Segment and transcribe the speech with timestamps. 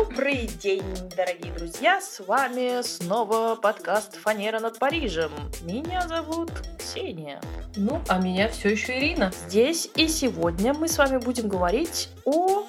[0.00, 0.82] Добрый день,
[1.14, 2.00] дорогие друзья!
[2.00, 5.30] С вами снова подкаст «Фанера над Парижем».
[5.60, 7.38] Меня зовут Ксения.
[7.76, 9.30] Ну, а меня все еще Ирина.
[9.46, 12.64] Здесь и сегодня мы с вами будем говорить о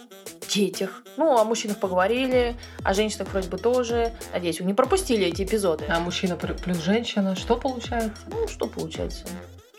[0.54, 1.04] детях.
[1.16, 4.14] Ну, о мужчинах поговорили, о женщинах вроде бы тоже.
[4.34, 5.86] Надеюсь, вы не пропустили эти эпизоды.
[5.88, 8.24] А мужчина плюс женщина, что получается?
[8.28, 9.24] Ну, что получается?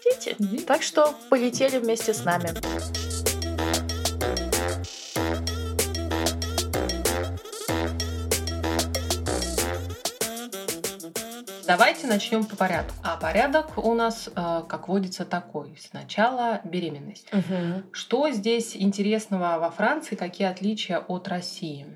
[0.02, 0.36] Дети.
[0.38, 0.64] Дети.
[0.64, 2.48] Так что полетели вместе с нами.
[11.72, 12.92] Давайте начнем по порядку.
[13.02, 15.74] А порядок у нас, э, как водится, такой.
[15.80, 17.32] Сначала беременность.
[17.32, 17.84] Угу.
[17.92, 21.86] Что здесь интересного во Франции, какие отличия от России?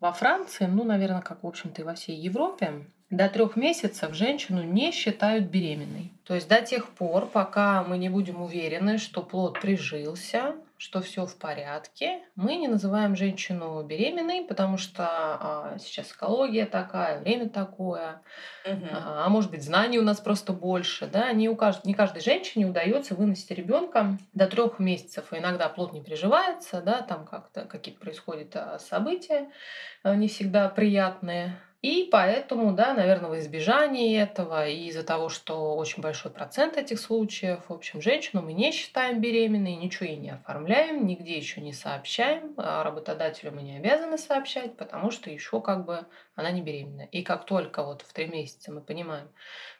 [0.00, 4.62] Во Франции, ну, наверное, как, в общем-то, и во всей Европе, до трех месяцев женщину
[4.62, 6.10] не считают беременной.
[6.24, 11.26] То есть до тех пор, пока мы не будем уверены, что плод прижился, что все
[11.26, 12.22] в порядке.
[12.34, 18.20] Мы не называем женщину беременной, потому что а, сейчас экология такая, время такое,
[18.66, 18.86] угу.
[18.90, 21.30] а, а может быть знаний у нас просто больше, да?
[21.30, 25.92] Не у каждой, не каждой женщине удается выносить ребенка до трех месяцев, и иногда плод
[25.92, 29.52] не приживается, да, там как-то какие-то происходят а, события
[30.02, 31.60] а, не всегда приятные.
[31.82, 37.00] И поэтому, да, наверное, в избежании этого и из-за того, что очень большой процент этих
[37.00, 41.72] случаев, в общем, женщину мы не считаем беременной, ничего ей не оформляем, нигде еще не
[41.72, 47.02] сообщаем, а работодателю мы не обязаны сообщать, потому что еще как бы она не беременна.
[47.10, 49.28] И как только вот в три месяца мы понимаем,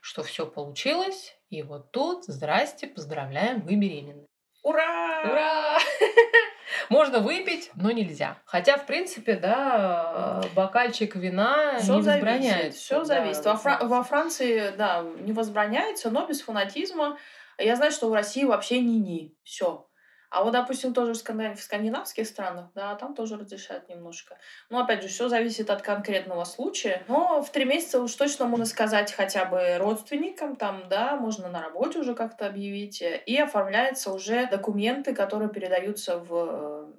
[0.01, 4.27] что все получилось, и вот тут, здрасте, поздравляем, вы беременны.
[4.65, 5.23] Ура!
[5.25, 5.79] Ура!
[6.89, 8.39] Можно выпить, но нельзя.
[8.45, 12.79] Хотя, в принципе, да, бокальчик вина Всё не зависит, возбраняется.
[12.81, 13.45] Все да, зависит.
[13.45, 17.19] Во, Фра- во Франции, да, не возбраняется, но без фанатизма.
[17.59, 19.35] Я знаю, что в России вообще ни-ни.
[19.43, 19.87] Все.
[20.33, 21.55] А вот, допустим, тоже в, скандин...
[21.55, 24.39] в скандинавских странах, да, там тоже разрешают немножко.
[24.71, 27.05] Но, опять же, все зависит от конкретного случая.
[27.07, 31.61] Но в три месяца уж точно можно сказать хотя бы родственникам, там, да, можно на
[31.61, 33.03] работе уже как-то объявить.
[33.03, 36.93] И оформляются уже документы, которые передаются в э,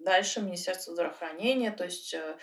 [0.00, 2.36] дальше Министерство здравоохранения, то есть э,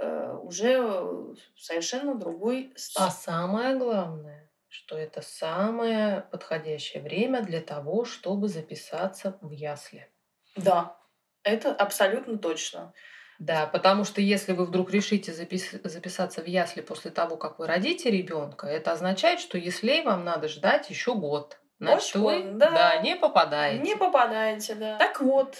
[0.00, 3.14] э, уже совершенно другой А статус.
[3.18, 10.10] самое главное, что это самое подходящее время для того, чтобы записаться в ясли.
[10.56, 10.96] Да,
[11.42, 12.94] это абсолютно точно.
[13.38, 17.66] Да, потому что если вы вдруг решите запис- записаться в ясли после того, как вы
[17.66, 21.60] родите ребенка, это означает, что яслей вам надо ждать еще год.
[21.78, 22.70] Значит, Очень вы год, да.
[22.70, 23.82] да, не попадаете.
[23.82, 24.96] Не попадаете, да.
[24.96, 25.56] Так вот,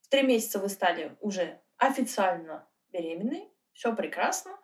[0.00, 4.58] в три месяца вы стали уже официально беременной, все прекрасно.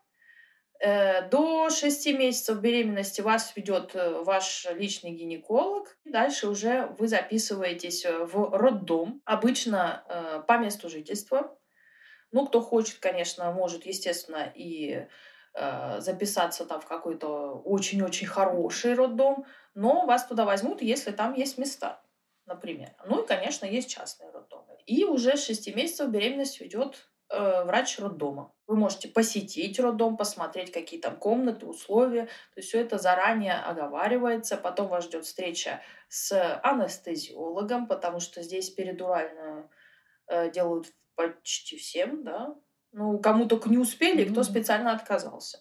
[0.84, 5.96] Э, До шести месяцев беременности вас ведет э, ваш личный гинеколог.
[6.04, 11.58] Дальше уже вы записываетесь э, в роддом, обычно по месту жительства.
[12.32, 15.06] Ну, кто хочет, конечно, может, естественно, и
[15.98, 22.02] записаться там в какой-то очень-очень хороший роддом, но вас туда возьмут, если там есть места,
[22.44, 22.90] например.
[23.06, 24.76] Ну и, конечно, есть частные роддомы.
[24.84, 28.52] И уже с 6 месяцев беременность ведет э, врач роддома.
[28.66, 32.24] Вы можете посетить роддом, посмотреть, какие там комнаты, условия.
[32.24, 34.56] То есть все это заранее оговаривается.
[34.56, 39.70] Потом вас ждет встреча с анестезиологом, потому что здесь передуральную
[40.28, 42.54] э, делают почти всем, да.
[42.92, 45.58] Ну, кому только не успели, кто специально отказался.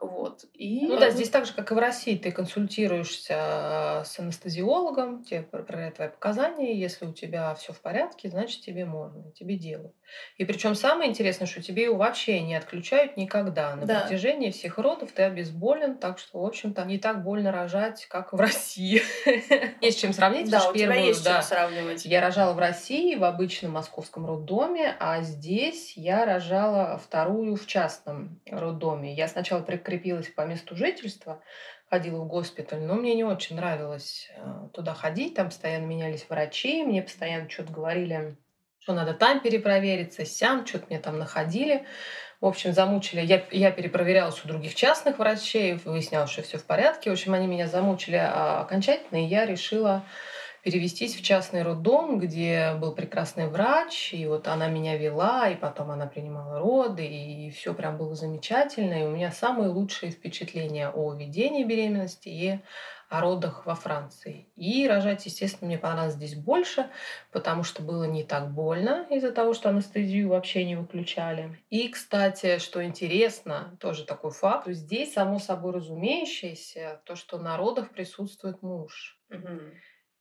[0.00, 0.46] Вот.
[0.54, 5.42] И Ну да, здесь так же, как и в России, ты консультируешься с анестезиологом, тебе
[5.42, 9.94] проверяют твои показания, если у тебя все в порядке, значит тебе можно, тебе делают.
[10.36, 13.74] И причем самое интересное, что тебе его вообще не отключают никогда.
[13.76, 14.00] На Да.
[14.00, 18.40] протяжении всех родов ты обезболен, так что, в общем-то, не так больно рожать, как в
[18.40, 19.02] России.
[19.80, 22.04] Есть чем сравнить, да, у тебя есть чем сравнивать.
[22.04, 28.40] я рожала в России в обычном московском роддоме, а здесь я рожала вторую в частном
[28.46, 29.14] роддоме.
[29.14, 31.42] Я сначала прикрепилась по месту жительства,
[31.88, 35.34] ходила в госпиталь, но мне не очень нравилось э, туда ходить.
[35.34, 38.36] Там постоянно менялись врачи, мне постоянно что-то говорили,
[38.80, 41.84] что надо там перепровериться, сям, что-то мне там находили.
[42.40, 43.20] В общем, замучили.
[43.20, 47.10] Я, я перепроверялась у других частных врачей, выяснялось, что все в порядке.
[47.10, 50.04] В общем, они меня замучили а, окончательно, и я решила
[50.62, 55.90] перевестись в частный роддом, где был прекрасный врач, и вот она меня вела, и потом
[55.90, 59.02] она принимала роды, и все прям было замечательно.
[59.02, 62.60] И у меня самые лучшие впечатления о ведении беременности и
[63.10, 64.50] о родах во Франции.
[64.56, 66.90] И рожать, естественно, мне понравилось здесь больше,
[67.32, 71.58] потому что было не так больно из-за того, что анестезию вообще не выключали.
[71.70, 77.56] И, кстати, что интересно, тоже такой факт, то здесь само собой разумеющееся, то, что на
[77.56, 79.20] родах присутствует муж.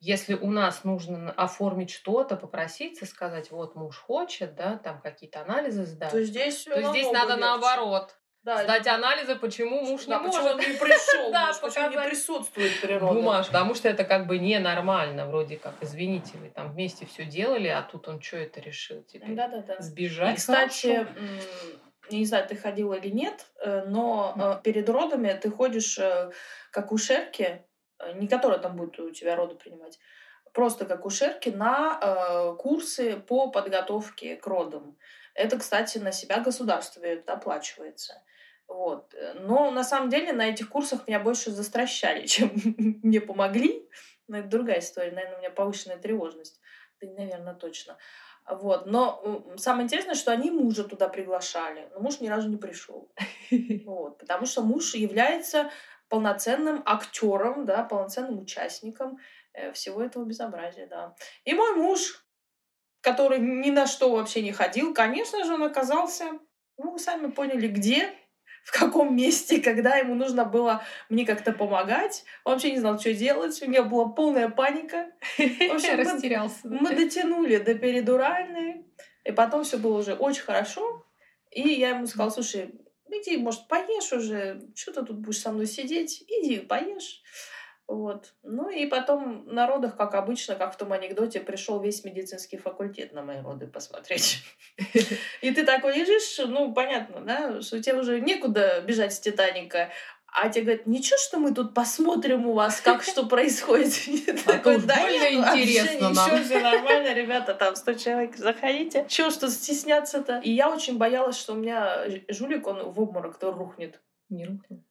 [0.01, 5.85] Если у нас нужно оформить что-то, попроситься, сказать, вот муж хочет, да, там какие-то анализы
[5.85, 7.41] сдать, То здесь, то здесь надо легче.
[7.41, 8.18] наоборот.
[8.43, 10.55] Да, Сдать анализы, почему муж да, не почему может.
[10.55, 13.13] он не пришел, Да, муж, почему не присутствует природа.
[13.13, 17.67] Бумаж, потому что это как бы ненормально, вроде как, извините, вы там вместе все делали,
[17.67, 19.35] а тут он что это решил теперь?
[19.35, 19.75] Да-да-да.
[19.79, 20.35] Сбежать?
[20.35, 21.05] И, кстати,
[22.09, 26.31] не знаю, ты ходила или нет, э, но э, перед родами ты ходишь э,
[26.71, 27.65] к акушерке,
[27.99, 29.99] э, не которая там будет у тебя роды принимать,
[30.53, 34.97] просто к акушерке на э, курсы по подготовке к родам.
[35.39, 38.21] Это, кстати, на себя государство оплачивается.
[38.67, 39.15] Вот.
[39.35, 42.51] Но на самом деле на этих курсах меня больше застращали, чем
[43.03, 43.89] мне помогли.
[44.27, 45.11] Но это другая история.
[45.11, 46.59] Наверное, у меня повышенная тревожность.
[47.01, 47.97] Да, наверное, точно.
[48.49, 48.85] Вот.
[48.85, 53.09] Но самое интересное, что они мужа туда приглашали, но муж ни разу не пришел.
[53.85, 54.17] Вот.
[54.17, 55.71] Потому что муж является
[56.09, 59.19] полноценным актером, да, полноценным участником
[59.53, 61.15] э, всего этого безобразия, да.
[61.45, 62.25] И мой муж,
[63.01, 66.25] который ни на что вообще не ходил, конечно же, он оказался,
[66.77, 68.13] ну, вы сами поняли, где,
[68.63, 72.23] в каком месте, когда ему нужно было мне как-то помогать.
[72.43, 75.11] Он вообще не знал, что делать, у меня была полная паника.
[75.37, 75.41] В
[75.73, 76.59] общем, мы- Растерялся.
[76.63, 76.77] да?
[76.81, 78.85] мы дотянули до передуральной,
[79.23, 81.05] и потом все было уже очень хорошо.
[81.51, 82.75] И я ему сказала, слушай,
[83.09, 87.21] иди, может, поешь уже, что ты тут будешь со мной сидеть, иди поешь.
[87.89, 88.35] Вот.
[88.43, 93.13] Ну и потом на родах, как обычно, как в том анекдоте, пришел весь медицинский факультет
[93.13, 94.43] на мои роды посмотреть.
[95.41, 99.89] И ты такой лежишь, ну, понятно, да, что тебе уже некуда бежать с Титаника.
[100.27, 103.91] А тебе говорят, ничего, что мы тут посмотрим у вас, как что происходит.
[104.45, 106.43] А такой, «Да нет, вообще интересно ничего, нам».
[106.43, 109.07] все нормально, ребята, там 100 человек, заходите.
[109.09, 110.41] Чего что стесняться-то?
[110.43, 113.99] И я очень боялась, что у меня жулик, он в обморок-то рухнет.
[114.29, 114.83] Не рухнул.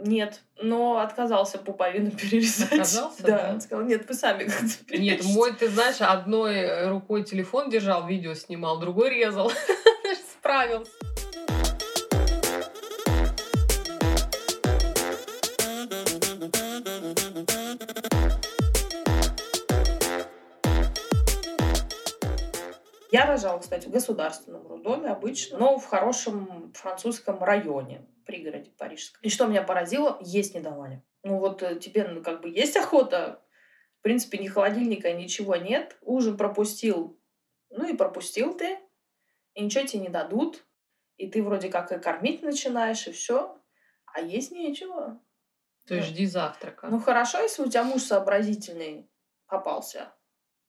[0.00, 2.72] Нет, но отказался пуповину перерезать.
[2.72, 3.50] Отказался, Да, да?
[3.52, 5.28] он сказал, нет, вы сами как-то Нет, перережьте».
[5.28, 9.52] мой, ты знаешь, одной рукой телефон держал, видео снимал, другой резал.
[10.38, 10.90] Справился.
[23.12, 29.20] Я рожала, кстати, в государственном роддоме обычно, но в хорошем французском районе, пригороде парижском.
[29.22, 31.02] И что меня поразило, есть не давали.
[31.22, 33.42] Ну вот э, тебе ну, как бы есть охота,
[33.98, 37.20] в принципе, ни холодильника, ничего нет, ужин пропустил,
[37.68, 38.78] ну и пропустил ты,
[39.52, 40.64] и ничего тебе не дадут,
[41.18, 43.60] и ты вроде как и кормить начинаешь, и все,
[44.06, 45.20] а есть нечего.
[45.86, 46.86] То есть жди завтрака.
[46.86, 49.06] Ну хорошо, если у тебя муж сообразительный
[49.46, 50.14] попался.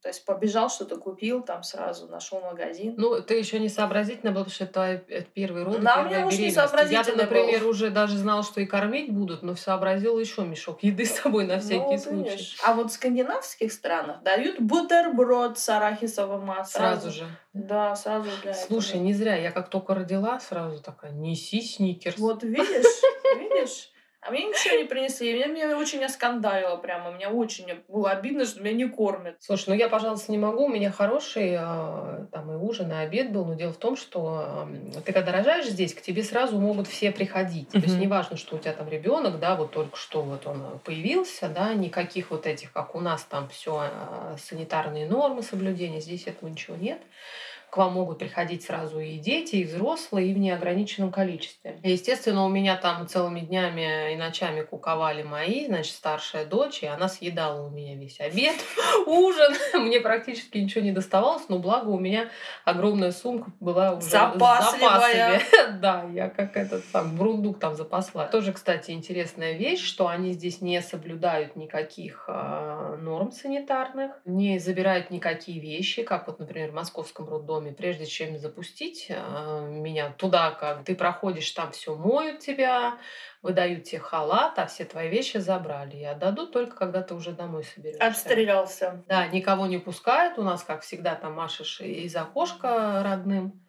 [0.03, 2.93] То есть побежал, что-то купил, там сразу нашел магазин.
[2.97, 6.25] Ну, ты еще не сообразительно был, потому что это первые роды, Да, у меня первая
[6.25, 6.49] муж не.
[6.49, 7.69] Я-то, сообразительный например, был.
[7.69, 11.59] уже даже знал, что и кормить будут, но сообразил еще мешок еды с собой на
[11.59, 12.31] всякий Ну, случай.
[12.31, 12.57] видишь.
[12.65, 16.81] А вот в скандинавских странах дают бутерброд с арахисовым маслом.
[16.81, 17.25] Сразу же.
[17.53, 19.03] Да, сразу для Слушай, этого.
[19.03, 19.35] не зря.
[19.37, 22.17] Я как только родила, сразу такая, неси сникерс.
[22.17, 22.85] Вот видишь,
[23.39, 23.89] видишь?
[24.25, 25.33] А мне ничего не принесли.
[25.33, 27.11] Меня, меня очень оскандалило прямо.
[27.11, 29.35] Мне очень было обидно, что меня не кормят.
[29.39, 30.65] Слушай, ну я, пожалуйста, не могу.
[30.65, 33.45] У меня хороший э, там и ужин, и обед был.
[33.45, 34.67] Но дело в том, что
[35.05, 37.69] ты когда рожаешь здесь, к тебе сразу могут все приходить.
[37.69, 41.49] То есть неважно, что у тебя там ребенок, да, вот только что вот он появился,
[41.49, 43.89] да, никаких вот этих, как у нас там все
[44.37, 46.99] санитарные нормы соблюдения, здесь этого ничего нет.
[47.73, 51.79] К вам могут приходить сразу и дети, и взрослые, и в неограниченном количестве.
[51.81, 57.09] Естественно, у меня там целыми днями и ночами куковали мои, значит, старшая дочь, и она
[57.09, 58.53] съедала у меня весь обед,
[59.07, 59.55] ужин.
[59.73, 62.29] Мне практически ничего не доставалось, но благо у меня
[62.63, 65.41] огромная сумка была уже Запасливая.
[65.81, 68.27] Да, я как этот там брундук там запасла.
[68.27, 75.09] Тоже, кстати, интересная вещь, что они здесь не соблюдают никаких а, норм санитарных, не забирают
[75.09, 80.83] никакие вещи, как вот, например, в московском роддоме, прежде чем запустить а, меня туда, как
[80.83, 82.97] ты проходишь, там все моют тебя,
[83.41, 85.97] выдают тебе халат, а все твои вещи забрали.
[85.97, 88.05] И отдадут только, когда ты уже домой соберешься.
[88.05, 89.03] Отстрелялся.
[89.07, 90.37] Да, никого не пускают.
[90.37, 93.63] У нас, как всегда, там машешь из окошка родным,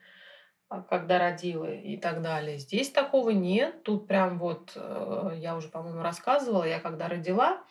[0.69, 2.59] а, когда родила и так далее.
[2.59, 3.83] Здесь такого нет.
[3.83, 7.63] Тут прям вот, э, я уже, по-моему, рассказывала, я когда родила,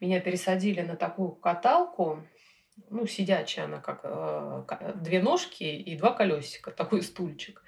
[0.00, 2.26] меня пересадили на такую каталку,
[2.88, 7.62] ну, сидячая она, как э, две ножки и два колесика, такой стульчик.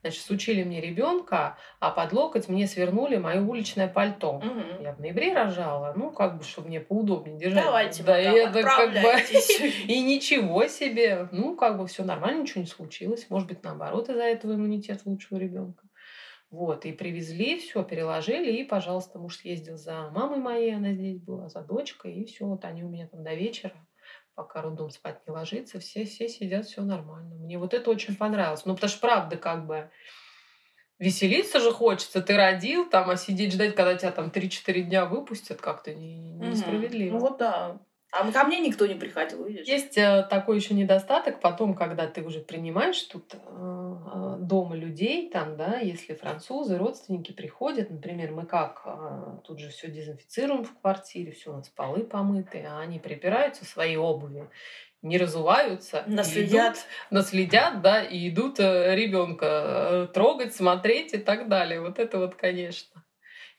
[0.00, 4.34] Значит, сучили мне ребенка, а под локоть мне свернули мое уличное пальто.
[4.34, 4.82] Мгм.
[4.82, 7.64] Я в ноябре рожала, ну, как бы, чтобы мне поудобнее держать.
[7.64, 8.98] Давайте, да, это как бы...
[9.88, 11.28] И ничего себе.
[11.32, 13.26] Ну, как бы все нормально, ничего не случилось.
[13.28, 15.82] Может быть, наоборот, из-за этого иммунитет лучшего ребенка.
[16.50, 21.50] Вот, и привезли, все переложили, и, пожалуйста, муж съездил за мамой моей, она здесь была,
[21.50, 23.74] за дочкой, и все, вот они у меня там до вечера,
[24.38, 27.34] пока роддом спать не ложится, все, все сидят, все нормально.
[27.34, 28.64] Мне вот это очень понравилось.
[28.64, 29.90] Ну, потому что, правда, как бы,
[31.00, 32.22] веселиться же хочется.
[32.22, 37.14] Ты родил там, а сидеть ждать, когда тебя там 3-4 дня выпустят, как-то несправедливо.
[37.14, 37.80] Ну вот да.
[38.10, 39.66] А ко мне никто не приходил, видишь?
[39.66, 45.28] Есть э, такой еще недостаток потом, когда ты уже принимаешь тут э, э, дома людей,
[45.28, 48.86] там, да, если французы, родственники приходят, например, мы как,
[49.44, 53.98] тут же все дезинфицируем в квартире, все у нас полы помыты, а они припираются своей
[53.98, 54.48] обуви,
[55.02, 56.02] не разуваются.
[56.06, 56.76] Наследят.
[56.76, 61.82] Идут, наследят, да, и идут ребенка трогать, смотреть и так далее.
[61.82, 63.04] Вот это вот, конечно.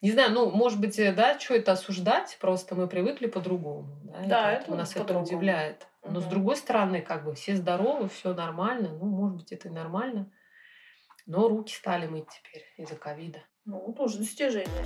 [0.02, 4.00] Не знаю, ну, может быть, э, да, что это осуждать, просто мы привыкли по-другому.
[4.04, 5.88] Да, да это, это нас это удивляет.
[6.04, 6.22] Но угу.
[6.22, 8.90] с другой стороны, как бы все здоровы, все нормально.
[8.90, 10.32] Ну, может быть, это и нормально.
[11.26, 13.40] Но руки стали мыть теперь из-за ковида.
[13.66, 14.86] Ну, тоже достижение.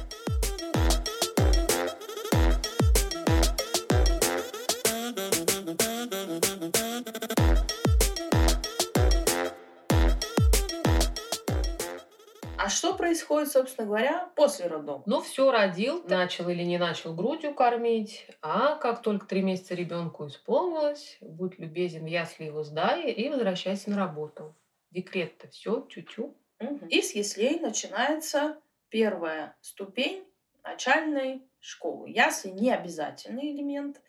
[12.84, 15.04] Что происходит, собственно говоря, после роддома?
[15.06, 20.28] Ну, все родил, начал или не начал грудью кормить, а как только три месяца ребенку
[20.28, 24.54] исполнилось, будь любезен, ясли его сдай и возвращайся на работу.
[24.92, 26.36] Декрет-то все, тю-тю.
[26.60, 26.88] Угу.
[26.90, 28.58] И с яслей начинается
[28.90, 30.28] первая ступень
[30.62, 32.10] начальной школы.
[32.10, 34.02] Ясли не обязательный элемент.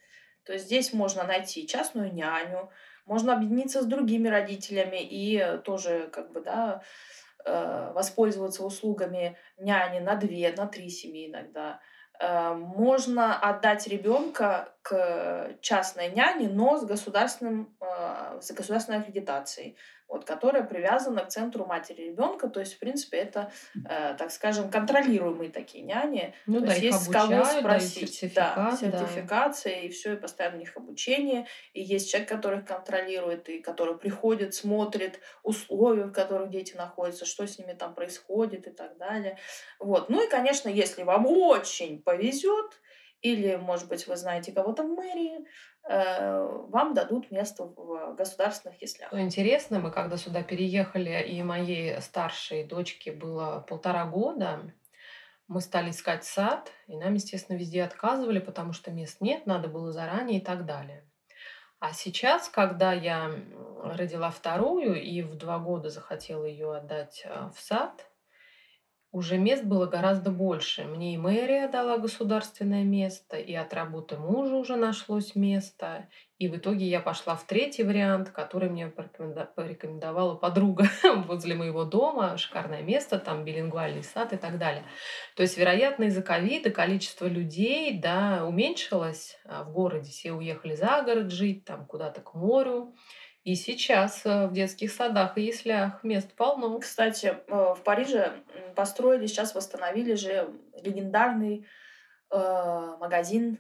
[0.42, 2.70] То есть здесь можно найти частную няню,
[3.06, 6.82] можно объединиться с другими родителями и тоже как бы, да,
[7.44, 11.80] воспользоваться услугами няни на две, на три семьи иногда.
[12.20, 19.76] Э, можно отдать ребенка к частной няне, но с, государственным, э, с государственной аккредитацией
[20.14, 22.48] вот, которая привязана к центру матери ребенка.
[22.48, 26.32] То есть, в принципе, это, э, так скажем, контролируемые такие няни.
[26.46, 28.32] Ну, то да, есть, есть с кого спросить.
[28.32, 29.80] Да, сертификация, да.
[29.80, 31.48] и все, и постоянно у них обучение.
[31.72, 37.24] И есть человек, который их контролирует, и который приходит, смотрит условия, в которых дети находятся,
[37.24, 39.36] что с ними там происходит и так далее.
[39.80, 40.10] Вот.
[40.10, 42.80] Ну и, конечно, если вам очень повезет,
[43.24, 45.46] или, может быть, вы знаете кого-то в мэрии,
[45.86, 49.12] Э, вам дадут место в государственных яслях.
[49.12, 54.72] Интересно, мы когда сюда переехали, и моей старшей дочке было полтора года,
[55.46, 59.92] мы стали искать сад, и нам, естественно, везде отказывали, потому что мест нет, надо было
[59.92, 61.04] заранее и так далее.
[61.80, 63.30] А сейчас, когда я
[63.82, 68.08] родила вторую и в два года захотела ее отдать э, в сад,
[69.14, 70.82] уже мест было гораздо больше.
[70.82, 76.08] Мне и мэрия дала государственное место, и от работы мужа уже нашлось место.
[76.38, 80.88] И в итоге я пошла в третий вариант, который мне порекомендовала подруга
[81.28, 82.36] возле моего дома.
[82.36, 84.82] Шикарное место, там билингвальный сад и так далее.
[85.36, 90.10] То есть, вероятно, из-за ковида количество людей да, уменьшилось а в городе.
[90.10, 92.96] Все уехали за город жить, там куда-то к морю.
[93.44, 96.78] И сейчас э, в детских садах и яслях мест полно.
[96.78, 98.32] Кстати, э, в Париже
[98.74, 100.48] построили, сейчас восстановили же
[100.82, 101.66] легендарный
[102.30, 103.58] э, магазин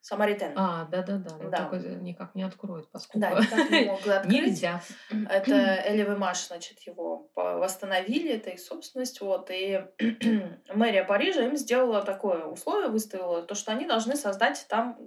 [0.00, 0.54] Самаритен.
[0.56, 1.36] А, да-да-да.
[1.36, 1.68] Но да.
[1.68, 4.32] только никак не откроют, поскольку да, никак не могут открыть.
[4.32, 4.80] Нельзя.
[5.10, 9.20] Это Элевемаш, значит, его восстановили, это их собственность.
[9.20, 9.84] Вот, и
[10.74, 14.98] мэрия Парижа им сделала такое условие, выставила, то, что они должны создать там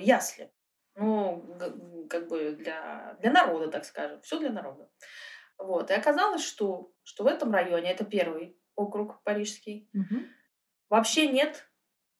[0.00, 0.50] ясли.
[0.94, 4.20] Ну, как бы для, для народа, так скажем.
[4.22, 4.88] Все для народа.
[5.58, 5.90] Вот.
[5.90, 10.22] И оказалось, что, что в этом районе, это первый округ парижский, угу.
[10.88, 11.68] вообще нет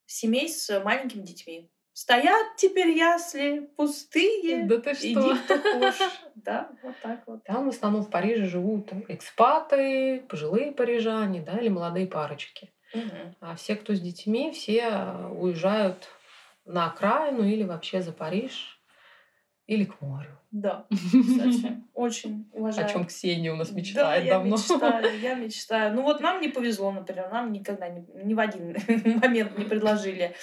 [0.07, 1.71] семей с маленькими детьми.
[1.95, 4.65] Стоят теперь ясли пустые.
[4.65, 5.07] Да ты что?
[5.07, 6.21] Иди, кто хочешь.
[6.35, 7.45] Да, вот так вот.
[7.45, 12.73] Там в основном в Париже живут экспаты, пожилые парижане, да, или молодые парочки.
[12.95, 13.37] Угу.
[13.41, 14.89] А все, кто с детьми, все
[15.31, 16.09] уезжают
[16.65, 18.81] на окраину или вообще за Париж
[19.67, 20.39] или к морю.
[20.51, 22.87] Да, кстати, очень уважаю.
[22.87, 24.57] О чем Ксения у нас мечтает да, давно.
[24.57, 25.95] Я мечтаю, я мечтаю.
[25.95, 28.77] Ну вот нам не повезло, например, нам никогда ни, ни в один
[29.21, 30.35] момент не предложили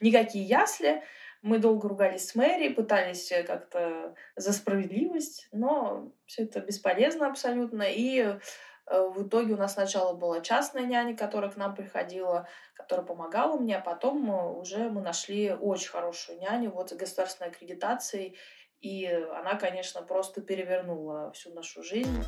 [0.00, 1.02] никакие ясли.
[1.42, 7.82] Мы долго ругались с мэрией, пытались как-то за справедливость, но все это бесполезно абсолютно.
[7.88, 8.38] И
[8.86, 12.48] Э, в итоге у нас сначала была частная няня, которая к нам приходила,
[12.82, 18.36] которая помогала мне, а потом уже мы нашли очень хорошую няню вот с государственной аккредитацией,
[18.80, 22.24] и она, конечно, просто перевернула всю нашу жизнь.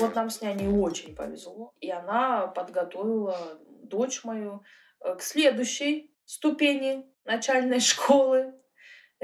[0.00, 3.38] Вот нам с няней очень повезло, и она подготовила
[3.84, 4.62] дочь мою
[5.00, 8.54] э, к следующей ступени начальной школы,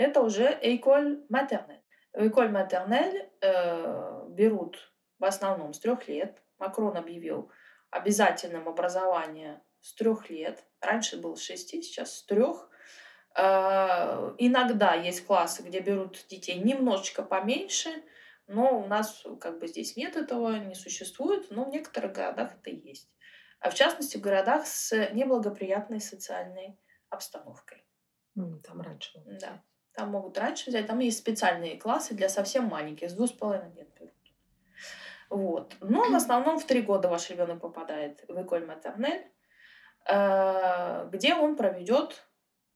[0.00, 1.82] это уже maternelle.
[2.12, 6.42] В école maternelle э, берут в основном с трех лет.
[6.58, 7.50] Макрон объявил
[7.90, 10.64] обязательным образование с трех лет.
[10.80, 12.68] Раньше было с шести, сейчас с трех.
[13.36, 17.90] Э, иногда есть классы, где берут детей немножечко поменьше,
[18.46, 22.70] но у нас как бы здесь нет этого, не существует, но в некоторых городах это
[22.70, 23.08] есть.
[23.60, 26.80] А в частности в городах с неблагоприятной социальной
[27.10, 27.84] обстановкой.
[28.34, 29.20] Там раньше.
[29.26, 29.62] Да.
[30.00, 30.86] Там могут раньше взять.
[30.86, 34.14] Там есть специальные классы для совсем маленьких, с двух с половиной лет берут.
[35.28, 35.76] Вот.
[35.80, 39.30] Но в основном в три года ваш ребенок попадает в Эколь Матернель,
[40.06, 42.26] э, где он проведет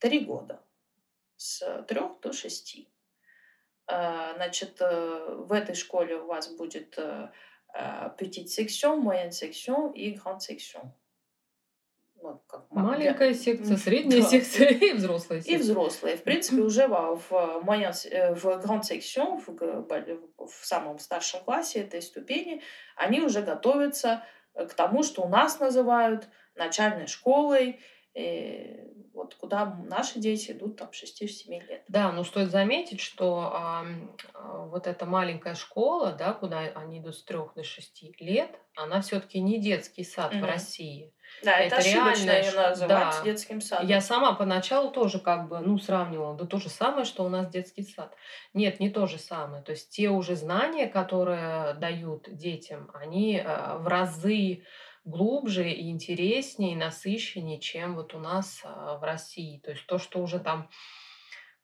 [0.00, 0.60] три года
[1.36, 2.90] с трех до шести.
[3.86, 6.98] Э, значит, э, в этой школе у вас будет
[8.18, 10.90] petite section, moyenne section и grande section
[12.24, 13.38] ну, как Маленькая для...
[13.38, 14.28] секция, средняя да.
[14.28, 15.54] секция и взрослая секция.
[15.54, 16.16] И взрослые.
[16.16, 21.80] В принципе, уже в, в, моя, э, в Grand Section, в, в самом старшем классе
[21.80, 22.62] этой ступени,
[22.96, 27.80] они уже готовятся к тому, что у нас называют начальной школой,
[28.14, 28.80] и
[29.12, 31.84] вот куда наши дети идут там 6-7 лет.
[31.88, 33.84] Да, но стоит заметить, что а,
[34.66, 39.40] вот эта маленькая школа, да, куда они идут с 3 до 6 лет, она все-таки
[39.40, 40.42] не детский сад угу.
[40.42, 41.12] в России.
[41.44, 43.22] Да, это, это ошибочно ее называть да.
[43.24, 43.86] детским садом.
[43.86, 47.48] Я сама поначалу тоже как бы, ну, сравнивала, да то же самое, что у нас
[47.48, 48.14] детский сад.
[48.52, 49.62] Нет, не то же самое.
[49.62, 54.64] То есть те уже знания, которые дают детям, они э, в разы
[55.04, 59.60] глубже и интереснее, и насыщеннее, чем вот у нас э, в России.
[59.60, 60.68] То есть то, что уже там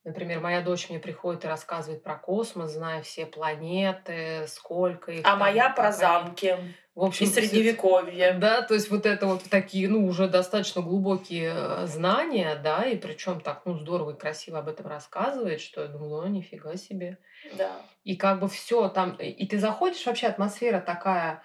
[0.03, 5.21] Например, моя дочь мне приходит и рассказывает про космос, зная все планеты, сколько их.
[5.21, 6.57] А там, моя про замки.
[7.01, 8.33] В общем, и средневековье.
[8.41, 12.99] Да, то есть вот это вот такие, ну, уже достаточно глубокие э, знания, да, и
[12.99, 17.17] причем так, ну, здорово и красиво об этом рассказывает, что я думаю, ну, нифига себе.
[17.55, 17.81] Да.
[18.05, 21.43] И как бы все там, и ты заходишь, вообще атмосфера такая,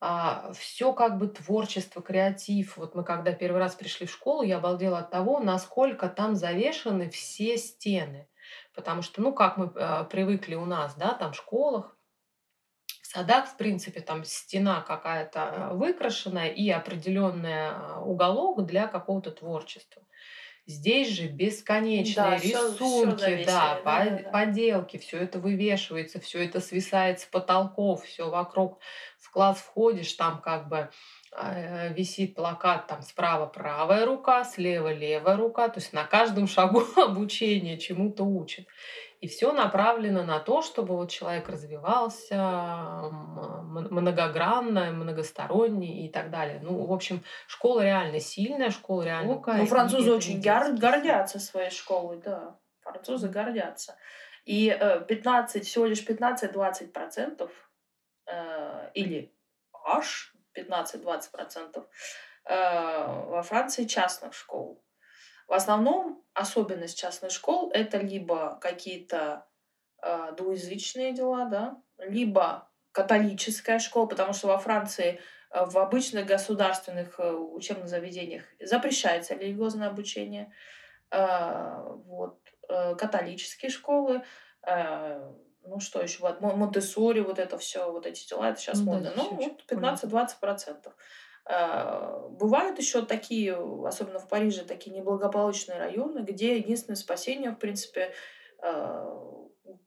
[0.00, 2.78] а, все как бы творчество, креатив.
[2.78, 7.10] Вот мы когда первый раз пришли в школу, я обалдела от того, насколько там завешаны
[7.10, 8.26] все стены.
[8.74, 11.94] Потому что, ну, как мы э, привыкли у нас, да, там в школах,
[13.14, 17.70] садах, в принципе, там стена какая-то выкрашенная и определенный
[18.02, 20.02] уголок для какого-то творчества.
[20.66, 26.42] Здесь же бесконечные да, рисунки, всё, всё да, да, да, поделки, все это вывешивается, все
[26.42, 28.80] это свисает с потолков, все вокруг.
[29.18, 30.88] В класс входишь, там как бы
[31.36, 36.82] э, висит плакат, там справа правая рука, слева левая рука, то есть на каждом шагу
[36.96, 38.64] обучения чему-то учат.
[39.24, 42.36] И все направлено на то, чтобы вот человек развивался
[43.90, 46.60] многогранно, многосторонне и так далее.
[46.62, 49.42] Ну, в общем, школа реально сильная, школа реально...
[49.46, 52.58] Ну, французы очень гор- гордятся своей школой, да.
[52.82, 53.96] Французы гордятся.
[54.44, 54.68] И
[55.08, 57.50] 15, э, всего лишь 15-20 процентов
[58.26, 59.34] э, или
[59.86, 61.86] аж 15-20 процентов
[62.44, 64.84] э, во Франции частных школ.
[65.46, 69.46] В основном особенность частных школ это либо какие-то
[70.02, 77.18] э, двуязычные дела, да, либо католическая школа, потому что во Франции э, в обычных государственных
[77.20, 80.52] э, учебных заведениях запрещается религиозное обучение.
[81.10, 84.22] Э, вот, э, католические школы,
[84.66, 85.32] э,
[85.66, 89.12] ну что еще, вот, Монтессори, вот это все, вот эти дела, это сейчас ну, модно.
[89.14, 90.94] Да, ну, вот 15-20 процентов.
[91.46, 93.54] А, бывают еще такие,
[93.86, 98.12] особенно в Париже, такие неблагополучные районы, где единственное спасение, в принципе,
[98.62, 99.04] а,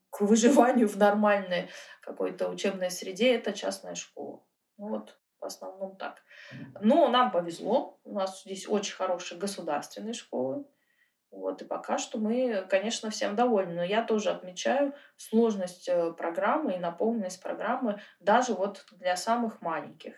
[0.10, 1.70] к выживанию в нормальной
[2.02, 4.44] какой-то учебной среде это частная школа.
[4.78, 6.22] Ну вот, в основном так.
[6.82, 8.00] Но нам повезло.
[8.04, 10.66] У нас здесь очень хорошие государственные школы.
[11.30, 13.74] Вот, и пока что мы, конечно, всем довольны.
[13.76, 20.16] Но я тоже отмечаю сложность э, программы и наполненность программы даже вот для самых маленьких.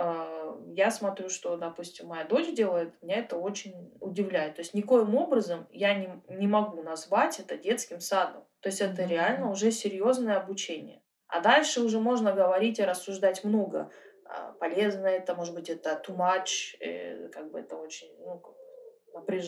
[0.00, 4.54] А, я смотрю, что, допустим, моя дочь делает, меня это очень удивляет.
[4.54, 8.44] То есть никоим образом я не, не могу назвать это детским садом.
[8.60, 9.08] То есть это mm-hmm.
[9.08, 11.02] реально уже серьезное обучение.
[11.26, 13.90] А дальше уже можно говорить и рассуждать много.
[14.24, 18.40] А, полезно это, может быть, это too much, э, как бы это очень ну,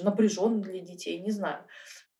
[0.02, 1.64] напряженно для детей, не знаю.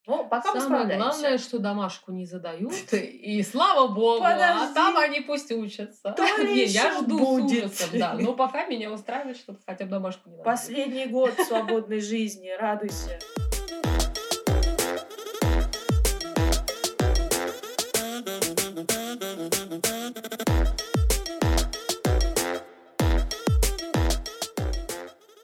[0.06, 4.66] Ну, пока Самое главное, что домашку не задают, и слава богу, а Подожди.
[4.70, 6.16] а там они пусть учатся.
[6.38, 7.72] Не, я жду будет.
[7.72, 10.44] с ужасом, да, но пока меня устраивает, что хотя бы домашку не надо.
[10.50, 13.18] Последний год свободной жизни, радуйся.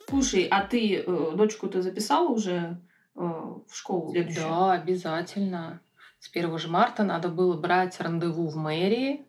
[0.09, 2.81] Слушай, а ты э, дочку ты записала уже
[3.17, 4.45] в школу следующую?
[4.45, 5.81] Да, обязательно.
[6.19, 9.27] С 1 же марта надо было брать рандеву в мэрии.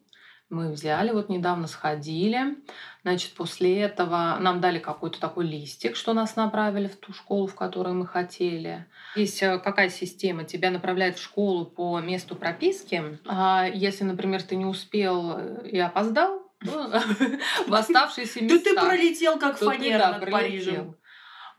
[0.50, 2.56] Мы взяли, вот недавно сходили.
[3.04, 7.56] Значит, после этого нам дали какой-то такой листик, что нас направили в ту школу, в
[7.56, 8.86] которую мы хотели.
[9.18, 10.46] Есть э, какая система?
[10.46, 13.20] Тебя направляет в школу по месту прописки.
[13.26, 16.90] А если, например, ты не успел и опоздал, то
[17.68, 18.64] в оставшиеся места...
[18.64, 20.96] ты пролетел, как фанера над Парижем.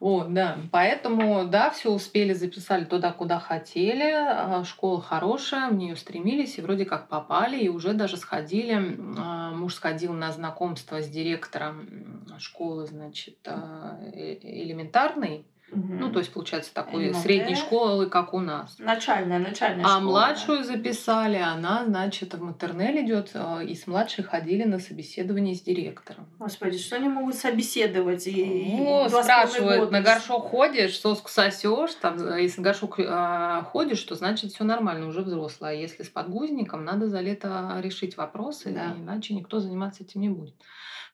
[0.00, 0.58] О, да.
[0.70, 4.12] Поэтому, да, все успели, записали туда, куда хотели.
[4.12, 8.96] А, школа хорошая, в нее стремились и вроде как попали, и уже даже сходили.
[9.18, 15.44] А, муж сходил на знакомство с директором школы, значит, а, э, элементарной.
[15.70, 15.94] Угу.
[15.94, 17.16] Ну, то есть, получается, такой НМТ.
[17.16, 18.76] средней школы, как у нас.
[18.78, 19.96] Начальная, начальная а школа.
[19.96, 25.54] А младшую записали, она, значит, в матернель идет, э, и с младшей ходили на собеседование
[25.54, 26.26] с директором.
[26.38, 28.26] Господи, что они могут собеседовать?
[28.26, 34.02] И, ну, спрашивают, на горшок ходишь, соску сосешь, там, э, если на горшок э, ходишь,
[34.02, 35.72] то значит все нормально, уже взрослая.
[35.72, 38.94] А если с подгузником, надо за лето решить вопросы, да.
[38.96, 40.54] иначе никто заниматься этим не будет.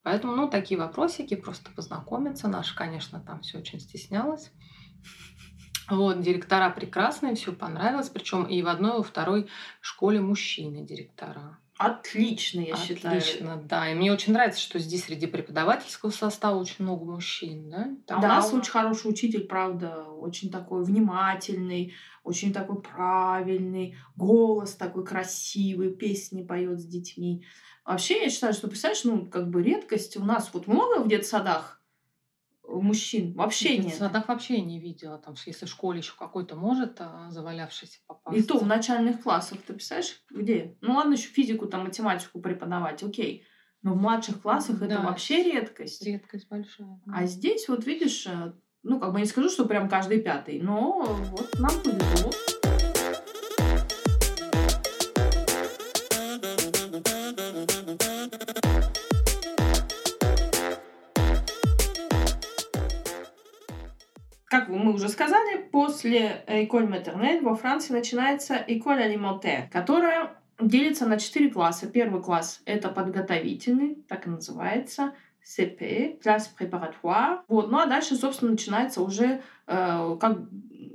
[0.04, 2.46] Поэтому, ну, такие вопросики, просто познакомиться.
[2.46, 4.52] Наша, конечно, там все очень стеснялась.
[5.88, 8.10] Вот, директора прекрасные, все понравилось.
[8.10, 9.48] Причем и в одной, и во второй
[9.80, 11.58] школе мужчины директора.
[11.76, 13.18] Отлично, я Отлично, считаю.
[13.18, 13.90] Отлично, да.
[13.90, 17.88] И мне очень нравится, что здесь среди преподавательского состава очень много мужчин, да?
[18.06, 24.74] Там да, у нас очень хороший учитель, правда, очень такой внимательный, очень такой правильный, голос
[24.74, 27.44] такой красивый, песни поет с детьми.
[27.85, 31.83] Вообще, я считаю, что, представляешь, ну, как бы редкость у нас вот много в детсадах
[32.66, 33.94] мужчин вообще в нет.
[33.94, 35.18] В садах вообще не видела.
[35.18, 38.38] Там, если в школе еще какой-то может а, завалявшийся попасть.
[38.38, 40.77] И то в начальных классах, ты представляешь, где?
[40.81, 43.44] Ну ладно, еще физику, там, математику преподавать, окей.
[43.83, 44.87] Но в младших классах да.
[44.87, 46.03] это вообще редкость.
[46.05, 47.01] Редкость большая.
[47.05, 47.12] Да.
[47.18, 51.05] А здесь вот видишь, э, ну как бы не скажу, что прям каждый пятый, но
[51.05, 52.31] вот нам повезло.
[65.14, 71.87] Сказали, после École Maternelle во Франции начинается École Alimentaire, которая делится на четыре класса.
[71.87, 77.40] Первый класс— это подготовительный, так и называется, CP, класс препараtoire.
[77.48, 77.70] Вот.
[77.70, 80.38] Ну а дальше, собственно, начинается уже э, как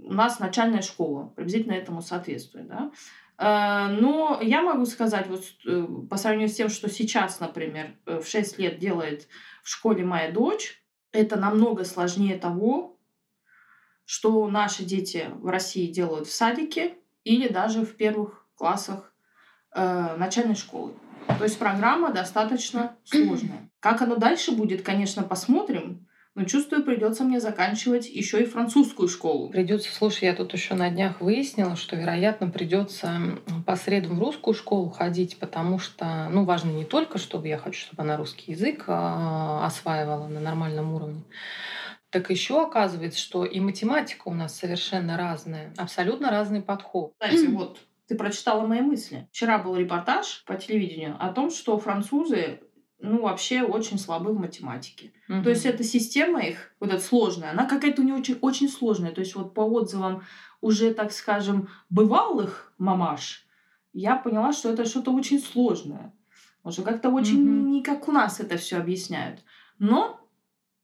[0.04, 2.68] у нас начальная школа, приблизительно этому соответствует.
[2.68, 2.92] Да?
[3.38, 8.20] Э, но я могу сказать, вот э, по сравнению с тем, что сейчас, например, э,
[8.20, 9.28] в 6 лет делает
[9.64, 12.99] в школе моя дочь, это намного сложнее того,
[14.10, 19.14] что наши дети в России делают в садике или даже в первых классах
[19.72, 20.94] э, начальной школы.
[21.28, 23.70] То есть программа достаточно сложная.
[23.80, 26.08] Как оно дальше будет, конечно, посмотрим.
[26.34, 29.50] Но чувствую, придется мне заканчивать еще и французскую школу.
[29.50, 33.16] Придется, слушай, я тут еще на днях выяснила, что, вероятно, придется
[33.68, 37.82] по средам в русскую школу ходить, потому что, ну, важно не только, чтобы я хочу,
[37.82, 41.22] чтобы она русский язык а, осваивала на нормальном уровне,
[42.10, 47.14] так еще оказывается, что и математика у нас совершенно разная, абсолютно разный подход.
[47.20, 49.28] Знаете, вот ты прочитала мои мысли.
[49.32, 52.62] Вчера был репортаж по телевидению о том, что французы
[53.00, 55.14] ну, вообще очень слабы в математике.
[55.30, 55.44] Угу.
[55.44, 59.12] То есть эта система их, вот эта сложная, она какая-то у нее очень, очень сложная.
[59.12, 60.24] То есть вот по отзывам
[60.60, 63.46] уже, так скажем, бывалых мамаш,
[63.94, 66.14] я поняла, что это что-то очень сложное.
[66.64, 67.70] Уже как-то очень угу.
[67.70, 69.42] не как у нас это все объясняют.
[69.78, 70.19] Но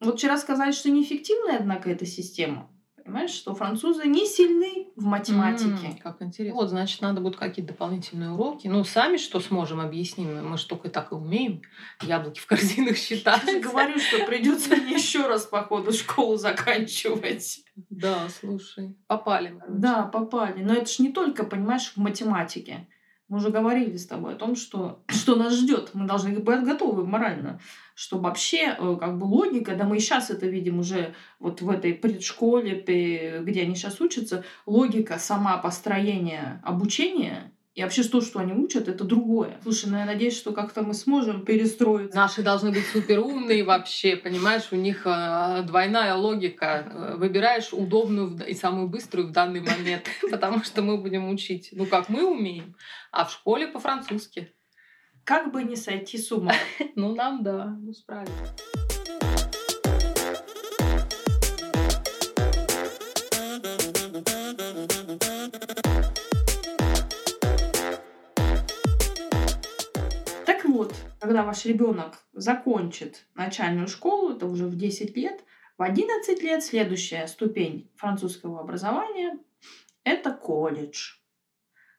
[0.01, 2.69] вот вчера сказали, что неэффективная, однако, эта система.
[3.05, 5.89] Понимаешь, что французы не сильны в математике.
[5.89, 6.59] Mm, как интересно.
[6.59, 8.67] Вот, значит, надо будут какие-то дополнительные уроки.
[8.67, 10.49] Ну, сами что сможем, объясним.
[10.49, 11.61] Мы же только так и умеем
[12.01, 13.43] яблоки в корзинах считать.
[13.45, 17.59] Я говорю, что придется мне еще раз, походу, школу заканчивать.
[17.91, 19.61] Да, слушай, попали.
[19.69, 20.63] Да, попали.
[20.63, 22.87] Но это ж не только, понимаешь, в математике.
[23.27, 25.91] Мы уже говорили с тобой о том, что, что нас ждет.
[25.93, 27.59] Мы должны быть готовы морально.
[27.95, 31.69] Что вообще, э, как бы логика, да мы и сейчас это видим уже вот в
[31.69, 32.81] этой предшколе,
[33.43, 39.03] где они сейчас учатся, логика сама построения обучения и вообще то, что они учат, это
[39.03, 39.59] другое.
[39.61, 42.13] Слушай, ну я надеюсь, что как-то мы сможем перестроить.
[42.13, 46.87] Наши должны быть суперумные вообще, понимаешь, у них э, двойная логика.
[46.89, 51.85] Э, выбираешь удобную и самую быструю в данный момент, потому что мы будем учить, ну
[51.85, 52.75] как мы умеем,
[53.11, 54.53] а в школе по-французски.
[55.25, 56.53] Как бы не сойти с ума.
[56.95, 58.55] Ну нам да, ну справимся.
[71.35, 75.43] Когда ваш ребенок закончит начальную школу, это уже в 10 лет,
[75.77, 79.37] В 11 лет следующая ступень французского образования–
[80.05, 81.15] это колледж.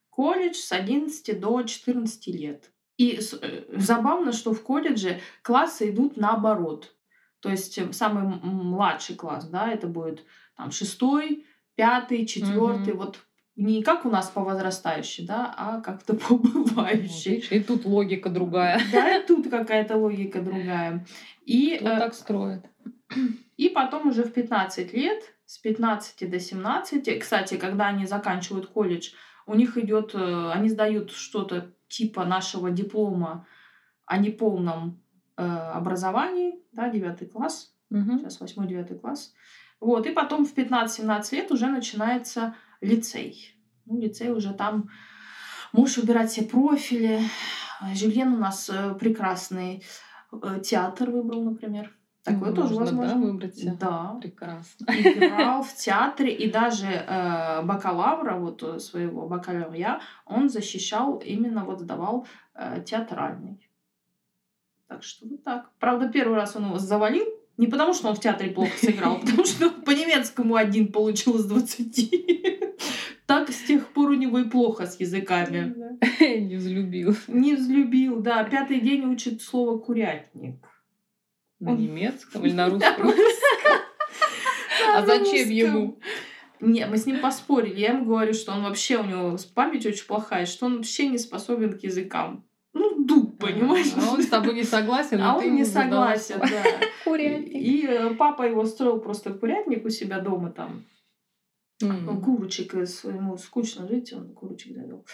[0.08, 2.70] Колледж с 11 до 14 лет.
[2.96, 6.96] И э, забавно, что в колледже классы идут наоборот.
[7.40, 10.24] То есть э, самый младший класс, да, это будет
[10.56, 11.44] там шестой,
[11.74, 12.96] пятый, четвертый, mm-hmm.
[12.96, 13.18] вот
[13.56, 17.36] не как у нас по возрастающей, да, а как-то по убывающей.
[17.36, 18.80] Вот, и тут логика другая.
[18.92, 21.06] Да, и тут какая-то логика другая.
[21.44, 22.64] И, Кто э, так строит?
[23.56, 29.12] И потом уже в 15 лет, с 15 до 17, кстати, когда они заканчивают колледж,
[29.46, 33.46] у них идет, э, они сдают что-то типа нашего диплома
[34.04, 35.00] о неполном
[35.36, 38.18] э, образовании, да, 9 класс, угу.
[38.18, 39.32] сейчас 8-9 класс.
[39.80, 42.54] Вот, и потом в 15-17 лет уже начинается
[42.86, 43.54] лицей.
[43.84, 44.90] Ну, лицей уже там
[45.72, 47.20] можешь выбирать все профили.
[47.94, 49.84] Жюльен у нас э, прекрасный
[50.32, 51.92] э, театр выбрал, например.
[52.22, 53.14] Такое Можно, тоже возможно.
[53.14, 53.78] Да, выбрать.
[53.78, 54.18] Да.
[54.20, 54.84] Прекрасно.
[54.88, 61.80] Играл в театре, и даже э, бакалавра, вот э, своего бакалавра, он защищал, именно вот
[61.80, 63.70] сдавал э, театральный.
[64.88, 65.70] Так что вот так.
[65.78, 67.26] Правда, первый раз он его завалил,
[67.58, 71.36] не потому что он в театре плохо сыграл, а потому что по немецкому один получил
[71.36, 72.55] из двадцати.
[73.26, 75.74] Так с тех пор у него и плохо с языками.
[76.20, 77.16] Не взлюбил.
[77.26, 78.44] Не взлюбил, да.
[78.44, 80.64] Пятый день учит слово «курятник».
[81.58, 83.12] На немецком или на русском?
[84.94, 85.98] А зачем ему?
[86.60, 87.80] Не, мы с ним поспорили.
[87.80, 91.18] Я ему говорю, что он вообще, у него память очень плохая, что он вообще не
[91.18, 92.44] способен к языкам.
[92.72, 93.92] Ну, дуб, понимаешь?
[93.96, 96.64] А он с тобой не согласен, а он не согласен, да.
[97.04, 97.52] Курятник.
[97.52, 100.84] И э, папа его строил просто курятник у себя дома там.
[101.82, 102.22] Mm.
[102.22, 105.04] Курочек, ему скучно жить, он курочек довел.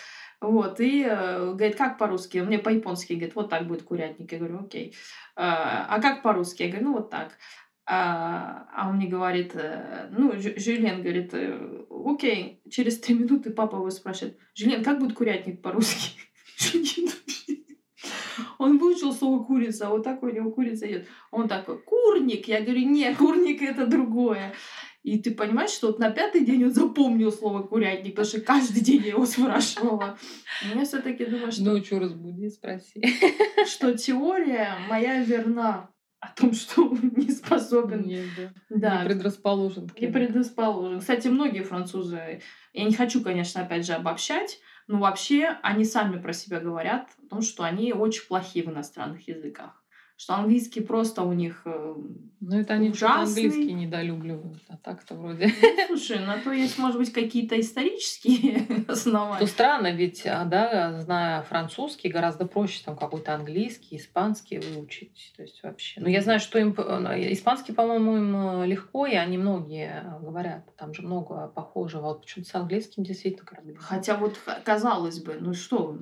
[0.41, 2.39] Вот, и э, говорит, как по-русски?
[2.39, 4.31] Мне по-японски говорит, вот так будет курятник.
[4.31, 4.95] Я говорю, окей.
[5.37, 6.63] А, а как по-русски?
[6.63, 7.37] Я говорю, ну вот так.
[7.85, 13.77] А, а он мне говорит, э, ну, Жюльен говорит, э, окей, через три минуты папа
[13.77, 16.13] его спрашивает, Жюльен, как будет курятник по-русски?
[18.59, 21.09] Он выучил слово курица, вот такой у него курица идет.
[21.33, 22.47] Он такой, курник.
[22.47, 24.55] Я говорю, не, курник это другое.
[25.03, 28.81] И ты понимаешь, что вот на пятый день он запомнил слово курятник, потому что каждый
[28.83, 30.17] день я его спрашивала.
[30.75, 31.65] Я все-таки думаю, что...
[31.65, 33.03] Ночью разбуди, спроси.
[33.67, 38.03] Что теория моя верна о том, что он не способен.
[38.03, 38.53] Нет, да.
[38.71, 39.03] да.
[39.03, 39.91] Не предрасположен.
[39.99, 41.01] Не предрасположен.
[41.01, 42.41] Кстати, многие французы,
[42.73, 47.29] я не хочу, конечно, опять же обобщать, но вообще они сами про себя говорят о
[47.29, 49.82] том, что они очень плохие в иностранных языках
[50.23, 51.95] что английский просто у них э,
[52.41, 53.45] Ну, это они ужасный.
[53.45, 55.51] английский недолюбливают, а так-то вроде...
[55.91, 59.41] Ну, слушай, на то есть, может быть, какие-то исторические основания.
[59.41, 65.33] То странно, ведь, а, да, зная французский, гораздо проще там какой-то английский, испанский выучить.
[65.37, 66.01] То есть вообще...
[66.01, 66.73] Ну, я знаю, что им...
[66.79, 70.77] Э, испанский, по-моему, им э, легко, и они многие говорят.
[70.77, 72.03] Там же много похожего.
[72.03, 73.43] Вот почему-то с английским действительно.
[73.81, 75.99] Хотя вот, казалось бы, ну что,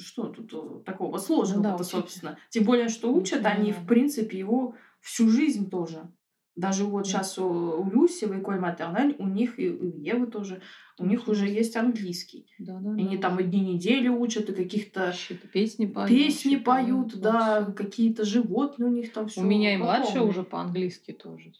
[0.00, 2.38] что тут э, такого сложного-то, ну, да, собственно.
[2.50, 3.50] Тем более, что учат да.
[3.50, 6.10] они, в принципе, его всю жизнь тоже.
[6.58, 7.10] Даже вот да.
[7.10, 10.60] сейчас у, у Люси в Эколь Матерналь, у них и у Евы тоже,
[10.98, 12.46] у них уже есть английский.
[12.58, 15.14] Да, да, и они там одни недели учат, и каких-то
[15.52, 16.10] песни поют.
[16.10, 19.40] Песни поют, да, какие-то животные у них там все.
[19.40, 21.52] У меня и младшая уже по-английски тоже.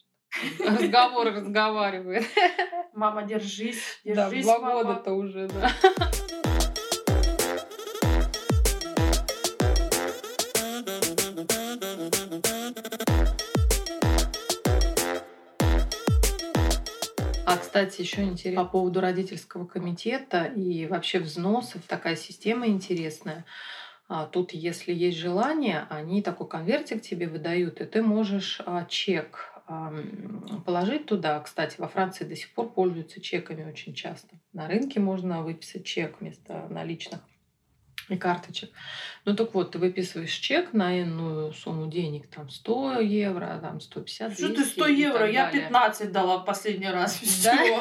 [0.59, 2.25] Разговоры разговаривает.
[2.95, 5.71] Мама, держись, держись, Да, два года-то уже, да.
[17.57, 21.83] Кстати, еще интересно по поводу родительского комитета и вообще взносов.
[21.87, 23.45] Такая система интересная.
[24.09, 29.53] А, тут, если есть желание, они такой конвертик тебе выдают, и ты можешь а, чек
[30.65, 31.39] положить туда.
[31.41, 34.41] Кстати, во Франции до сих пор пользуются чеками очень часто.
[34.55, 37.21] На рынке можно выписать чек вместо наличных
[38.09, 38.71] и карточек.
[39.25, 44.29] Ну так вот, ты выписываешь чек на иную сумму денег, там 100 евро, там 150,
[44.29, 45.31] 200 Что ты 100 евро?
[45.31, 47.21] Я 15 дала в последний раз.
[47.45, 47.59] Да?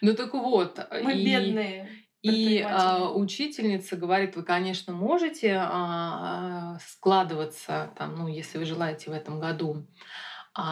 [0.00, 0.78] Ну так вот.
[1.02, 1.24] Мы и...
[1.24, 1.88] бедные.
[2.22, 9.14] И а, учительница говорит, вы, конечно, можете а, складываться, там, ну, если вы желаете в
[9.14, 9.86] этом году,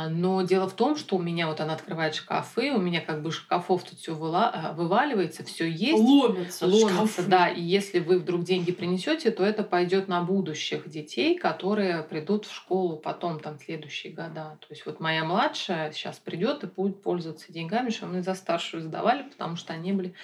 [0.08, 3.30] но дело в том, что у меня вот она открывает шкафы, у меня как бы
[3.30, 6.02] шкафов тут все а, вываливается, все есть.
[6.02, 6.66] Ломится.
[6.66, 7.48] Ломится, да.
[7.48, 12.52] И если вы вдруг деньги принесете, то это пойдет на будущих детей, которые придут в
[12.52, 14.58] школу потом, там, следующие года.
[14.58, 18.82] То есть вот моя младшая сейчас придет и будет пользоваться деньгами, что мы за старшую
[18.82, 20.14] сдавали, потому что они были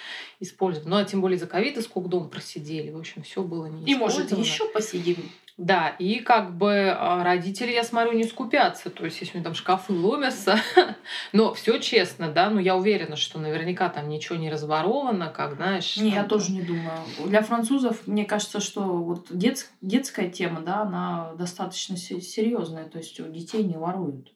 [0.41, 0.91] использованы.
[0.91, 2.91] Ну, а тем более за ковид и сколько дома просидели.
[2.91, 5.19] В общем, все было не И, может, еще посидим.
[5.59, 8.91] Да, и как бы а, родители, я смотрю, не скупятся.
[8.91, 10.59] То есть, если, там шкафы ломятся.
[11.33, 15.97] Но все честно, да, но я уверена, что наверняка там ничего не разворовано, как знаешь.
[15.99, 16.99] Не, я тоже не думаю.
[17.27, 22.89] Для французов, мне кажется, что вот дет, детская тема, да, она достаточно серьезная.
[22.89, 24.33] То есть у детей не воруют.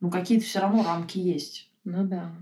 [0.00, 1.70] Ну, какие-то все равно рамки есть.
[1.84, 2.32] Ну да.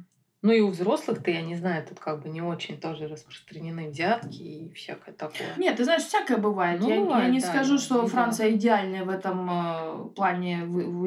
[0.42, 4.42] Ну и у взрослых-то, я не знаю, тут как бы не очень тоже распространены взятки
[4.42, 5.48] и всякое такое.
[5.58, 6.80] Нет, ты знаешь, всякое бывает.
[6.80, 8.56] Ну, я, бывает, я не да, скажу, что Франция да.
[8.56, 10.60] идеальная в этом э, плане,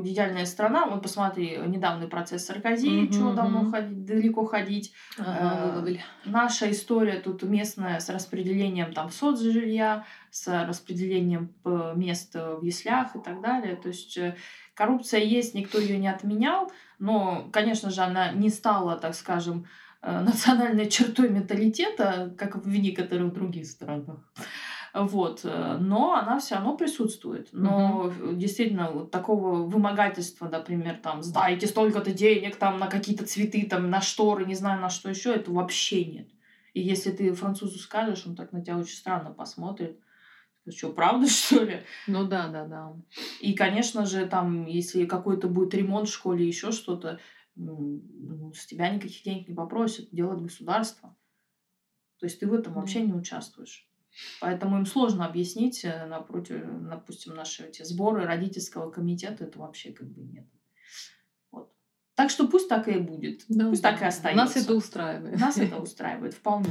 [0.05, 0.85] идеальная страна.
[0.85, 4.93] Вот посмотри, недавний процесс Саркози, угу, чего давно ходить, далеко ходить.
[5.17, 11.53] Ага, э, наша история тут местная с распределением там соцжилья, с распределением
[11.95, 13.75] мест в яслях и так далее.
[13.77, 14.35] То есть э,
[14.75, 16.71] коррупция есть, никто ее не отменял.
[16.99, 19.65] Но, конечно же, она не стала, так скажем,
[20.01, 24.17] э, национальной чертой менталитета, как в некоторых других странах.
[24.93, 25.41] Вот.
[25.43, 27.49] Э, но она все равно присутствует.
[27.51, 28.33] Но угу.
[28.33, 34.01] действительно, вот такого вымогательства, например, там, сдайте столько-то денег там, на какие-то цветы, там, на
[34.01, 36.27] шторы, не знаю, на что еще, это вообще нет.
[36.73, 39.99] И если ты французу скажешь, он так на тебя очень странно посмотрит.
[40.69, 41.83] Что, правда, что ли?
[42.07, 42.95] Ну да, да, да.
[43.41, 47.19] И, конечно же, там, если какой-то будет ремонт в школе, еще что-то,
[47.55, 48.01] ну,
[48.55, 51.15] с тебя никаких денег не попросят, делать государство.
[52.19, 53.87] То есть ты в этом вообще не участвуешь.
[54.39, 60.07] Поэтому им сложно объяснить, э, напротив, допустим, наши эти сборы родительского комитета, это вообще как
[60.07, 60.47] бы нет.
[61.51, 61.73] Вот.
[62.15, 63.43] Так что пусть так и будет.
[63.49, 63.91] Да, пусть да.
[63.91, 64.45] так и остается.
[64.45, 65.39] Нас это устраивает.
[65.39, 66.69] Нас это устраивает вполне.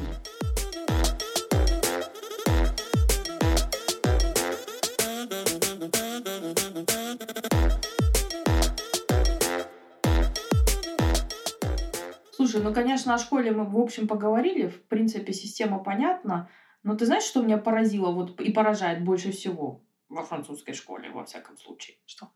[12.63, 14.69] Слушай, ну, конечно, о школе мы, в общем, поговорили.
[14.69, 16.49] В принципе, система понятна.
[16.85, 21.25] Но ты знаешь, что меня поразило вот, и поражает больше всего во французской школе, во
[21.25, 21.97] всяком случае?
[22.07, 22.31] Что?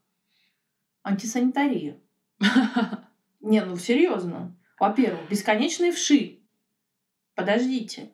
[1.04, 2.00] Антисанитария.
[3.40, 4.56] Не, ну серьезно.
[4.80, 6.40] Во-первых, бесконечные вши.
[7.36, 8.10] Подождите.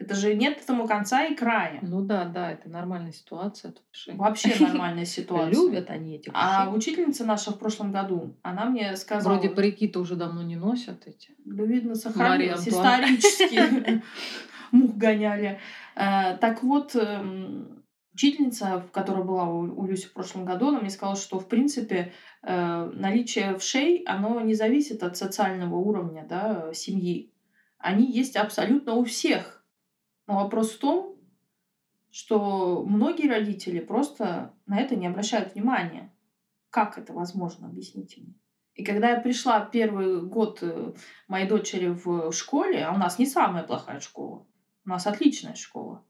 [0.00, 1.78] Это же нет этому конца и края.
[1.82, 3.74] Ну да, да, это нормальная ситуация.
[4.08, 5.50] Вообще нормальная ситуация.
[5.50, 9.34] Любят они этих А учительница наша в прошлом году, она мне сказала...
[9.34, 11.32] Вроде парики-то уже давно не носят эти.
[11.44, 14.02] Да, видно, сохранились исторически.
[14.72, 15.60] Мух гоняли.
[15.96, 17.84] Э, так вот, эм,
[18.14, 22.90] учительница, которая была у Люси в прошлом году, она мне сказала, что, в принципе, э,
[22.94, 27.34] наличие вшей, оно не зависит от социального уровня да, семьи.
[27.78, 29.59] Они есть абсолютно у всех
[30.30, 31.16] но вопрос в том,
[32.12, 36.14] что многие родители просто на это не обращают внимания.
[36.70, 38.34] Как это возможно, объясните мне.
[38.74, 40.92] И когда я пришла первый год э,
[41.26, 44.46] моей дочери в школе, а у нас не самая плохая школа,
[44.84, 46.04] у нас отличная школа,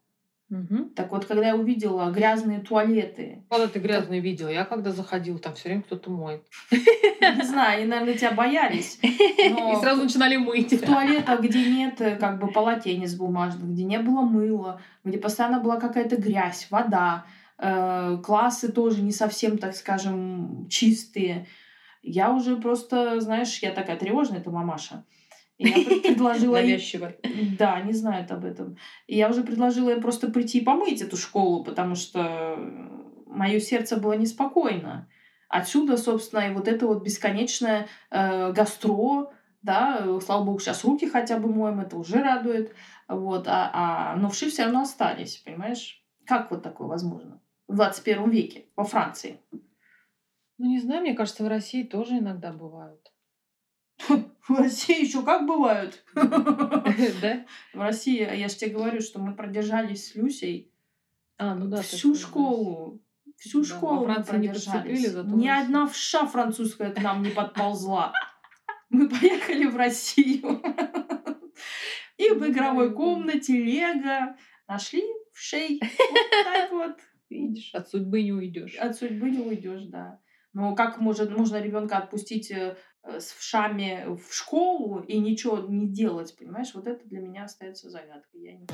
[0.51, 0.91] Угу.
[0.97, 3.45] Так вот, когда я увидела грязные туалеты.
[3.49, 4.25] Когда ты грязные так...
[4.25, 4.49] видела?
[4.49, 6.45] Я когда заходила, там все время кто-то моет.
[6.73, 8.99] Не знаю, они, наверное, тебя боялись.
[9.03, 10.73] И сразу начинали мыть.
[10.73, 15.61] В туалетах, где нет э, как бы полотенец бумажных, где не было мыла, где постоянно
[15.61, 17.27] была какая-то грязь, вода,
[17.59, 21.47] э, классы тоже не совсем, так скажем, чистые.
[22.03, 25.05] Я уже просто, знаешь, я такая тревожная, это мамаша.
[25.61, 26.57] Я предложила...
[26.57, 27.13] Навязчиво.
[27.59, 28.77] Да, не знают об этом.
[29.07, 32.57] И я уже предложила им просто прийти и помыть эту школу, потому что
[33.27, 35.09] мое сердце было неспокойно.
[35.49, 41.39] Отсюда, собственно, и вот это вот бесконечное э, гастро, да, слава богу, сейчас руки хотя
[41.39, 42.73] бы моем, это уже радует,
[43.09, 46.03] вот, а, а но вши все равно остались, понимаешь?
[46.25, 49.41] Как вот такое возможно в 21 веке во Франции?
[50.59, 53.10] Ну, не знаю, мне кажется, в России тоже иногда бывают.
[54.49, 56.03] В России еще как бывают.
[56.15, 57.47] Да?
[57.75, 60.73] В России, я же тебе говорю, что мы продержались с Люсей
[61.39, 63.01] а, ну да, всю школу.
[63.39, 65.15] Всю школу мы продержались.
[65.25, 68.13] Ни одна вша французская к нам не подползла.
[68.91, 70.63] Мы поехали в Россию.
[72.19, 74.37] И в игровой комнате Лего
[74.69, 75.81] нашли вшей.
[75.81, 76.97] Вот так вот.
[77.31, 78.77] Видишь, от судьбы не уйдешь.
[78.77, 80.21] От судьбы не уйдешь, да.
[80.53, 86.37] Но как может, можно ребенка отпустить э, с вшами в школу и ничего не делать,
[86.37, 86.75] понимаешь?
[86.75, 88.43] Вот это для меня остается загадкой.
[88.43, 88.67] Я не...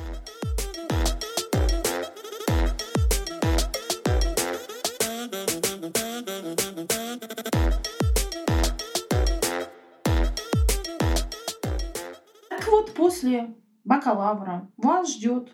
[12.48, 13.54] Так вот, после
[13.84, 15.52] бакалавра вас ждет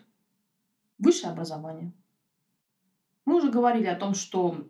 [0.97, 1.93] высшее образование.
[3.25, 4.67] Мы уже говорили о том, что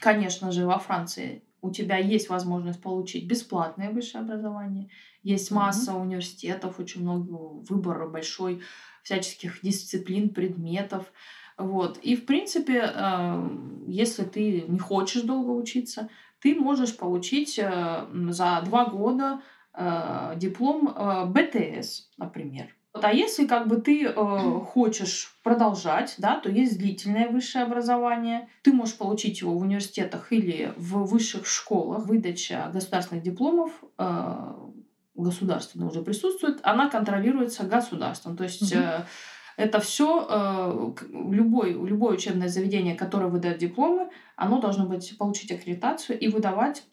[0.00, 4.88] Конечно же, во Франции у тебя есть возможность получить бесплатное высшее образование.
[5.22, 6.02] Есть масса mm-hmm.
[6.02, 7.30] университетов, очень много
[7.68, 8.62] выбора большой
[9.02, 11.12] всяческих дисциплин, предметов.
[11.56, 11.98] Вот.
[11.98, 13.48] И, в принципе, э,
[13.86, 16.08] если ты не хочешь долго учиться,
[16.40, 19.42] ты можешь получить э, за два года
[19.74, 20.86] э, диплом
[21.32, 22.74] БТС, например.
[22.92, 28.48] А если как бы ты э, хочешь продолжать, да, то есть длительное высшее образование.
[28.62, 32.06] Ты можешь получить его в университетах или в высших школах.
[32.06, 34.54] Выдача государственных дипломов э,
[35.14, 38.36] государственно уже присутствует, она контролируется государством.
[38.36, 39.04] То есть э,
[39.56, 46.18] это все э, любой, любое учебное заведение, которое выдает дипломы, оно должно быть получить аккредитацию
[46.18, 46.84] и выдавать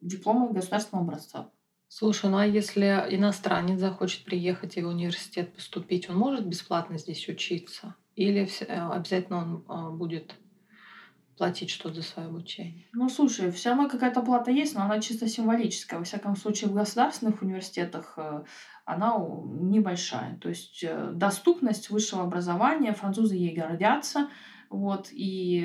[0.00, 1.50] дипломы государственного образца.
[1.94, 7.28] Слушай, ну а если иностранец захочет приехать и в университет поступить, он может бесплатно здесь
[7.28, 7.96] учиться?
[8.16, 10.34] Или э, обязательно он а, будет
[11.36, 12.86] платить что-то за свое обучение?
[12.94, 15.98] Ну, слушай, все равно какая-то плата есть, но она чисто символическая.
[15.98, 18.44] Во всяком случае, в государственных университетах э,
[18.86, 20.38] она небольшая.
[20.38, 24.30] То есть э, доступность высшего образования, французы ей гордятся,
[24.72, 25.64] вот, и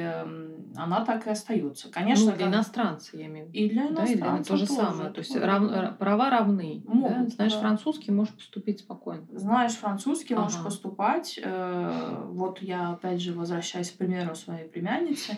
[0.75, 1.89] она так и остается.
[1.89, 2.55] Конечно, ну, для как...
[2.55, 3.65] иностранцев, я имею в виду.
[3.65, 4.43] И для иностранцев да, и для...
[4.43, 4.79] то же тоже.
[4.79, 5.09] самое.
[5.11, 5.97] То есть рав...
[5.97, 6.83] права равны.
[6.85, 7.27] Могут, да?
[7.27, 7.59] Знаешь да.
[7.61, 9.25] французский, можешь поступить спокойно.
[9.31, 10.43] Знаешь французский, ага.
[10.43, 11.39] можешь поступать.
[11.41, 15.37] Э, вот я, опять же, возвращаюсь к примеру своей племянницы.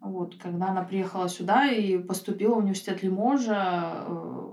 [0.00, 4.50] Вот, когда она приехала сюда и поступила в университет Лиможа э,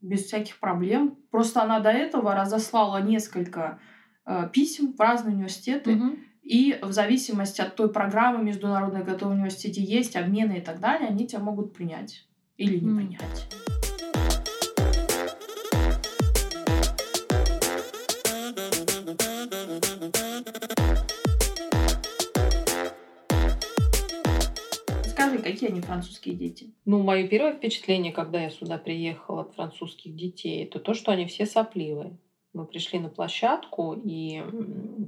[0.00, 1.18] без всяких проблем.
[1.32, 3.80] Просто она до этого разослала несколько
[4.24, 5.96] э, писем в разные университеты.
[5.96, 6.18] Угу
[6.48, 11.08] и в зависимости от той программы международной, которая в университете есть, обмены и так далее,
[11.08, 12.26] они тебя могут принять
[12.56, 12.96] или не mm.
[12.96, 13.46] принять.
[25.10, 26.72] Скажи, какие они французские дети?
[26.86, 31.26] Ну, мое первое впечатление, когда я сюда приехала от французских детей, это то, что они
[31.26, 32.16] все сопливые.
[32.58, 34.42] Мы пришли на площадку, и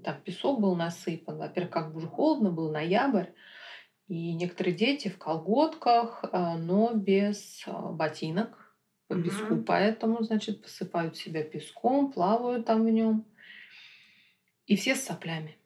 [0.04, 1.36] там песок был насыпан.
[1.36, 3.26] Во-первых, как бы уже холодно, был ноябрь.
[4.06, 8.76] И некоторые дети в колготках, а, но без а, ботинок
[9.08, 9.54] по песку.
[9.54, 9.64] Mm-hmm.
[9.64, 13.24] Поэтому, значит, посыпают себя песком, плавают там в нем.
[14.66, 15.56] И все с соплями.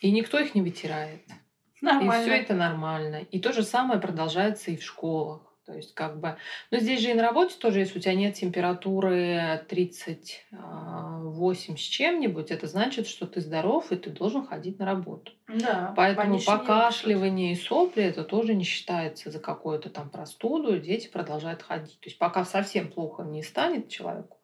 [0.00, 1.26] И никто их не вытирает.
[1.82, 2.22] Нормально.
[2.22, 3.16] И все это нормально.
[3.16, 5.42] И то же самое продолжается и в школах.
[5.64, 6.36] То есть как бы...
[6.70, 11.80] Но здесь же и на работе тоже, если у тебя нет температуры 38 а, с
[11.80, 15.32] чем-нибудь, это значит, что ты здоров, и ты должен ходить на работу.
[15.46, 21.62] Да, Поэтому покашливание и сопли это тоже не считается за какую-то там простуду, дети продолжают
[21.62, 22.00] ходить.
[22.00, 24.38] То есть пока совсем плохо не станет человеку,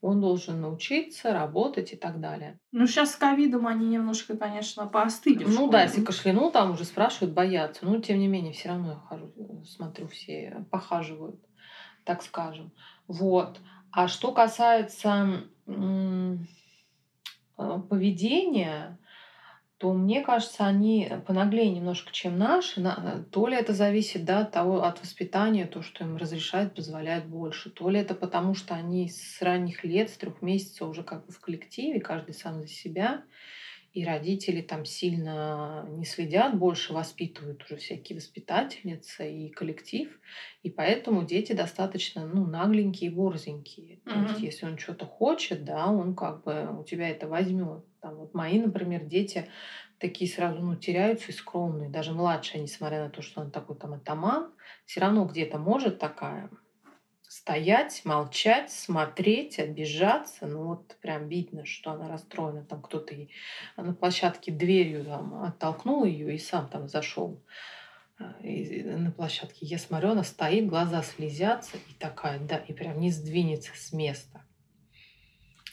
[0.00, 2.58] он должен научиться работать и так далее.
[2.70, 5.44] Ну, сейчас с ковидом они немножко, конечно, поостыли.
[5.44, 7.84] Ну да, если кашлянул, там уже спрашивают, боятся.
[7.84, 9.32] Но, тем не менее, все равно я хожу,
[9.66, 11.40] смотрю, все похаживают,
[12.04, 12.72] так скажем.
[13.08, 13.60] Вот.
[13.90, 16.36] А что касается э,
[17.56, 18.98] поведения,
[19.78, 22.82] то мне кажется, они понаглее немножко, чем наши.
[23.30, 27.70] То ли это зависит да, от, того, от воспитания, то, что им разрешают, позволяют больше.
[27.70, 31.32] То ли это потому, что они с ранних лет, с трех месяцев уже как бы
[31.32, 33.22] в коллективе, каждый сам за себя.
[33.96, 40.20] И родители там сильно не следят, больше воспитывают уже всякие воспитательницы и коллектив.
[40.62, 44.00] И поэтому дети достаточно ну, нагленькие и борзенькие.
[44.04, 44.12] Mm-hmm.
[44.12, 47.86] То есть, если он что-то хочет, да, он как бы у тебя это возьмет.
[48.02, 49.48] Там вот мои, например, дети
[49.98, 51.88] такие сразу ну, теряются и скромные.
[51.88, 54.52] Даже младшая, несмотря на то, что он такой там атаман,
[54.84, 56.50] все равно где-то может такая
[57.28, 60.46] стоять, молчать, смотреть, обижаться.
[60.46, 62.64] Ну вот прям видно, что она расстроена.
[62.64, 63.30] Там кто-то ей
[63.76, 67.42] на площадке дверью там, оттолкнул ее и сам там зашел
[68.18, 69.66] э, на площадке.
[69.66, 74.42] Я смотрю, она стоит, глаза слезятся и такая, да, и прям не сдвинется с места.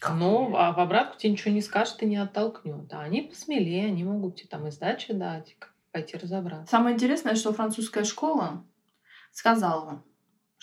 [0.10, 2.92] Но а в обратку тебе ничего не скажет и не оттолкнет.
[2.94, 5.56] А они посмелее, они могут тебе там и сдачи дать,
[5.92, 6.70] пойти разобраться.
[6.70, 8.66] Самое интересное, что французская школа
[9.32, 10.04] сказала,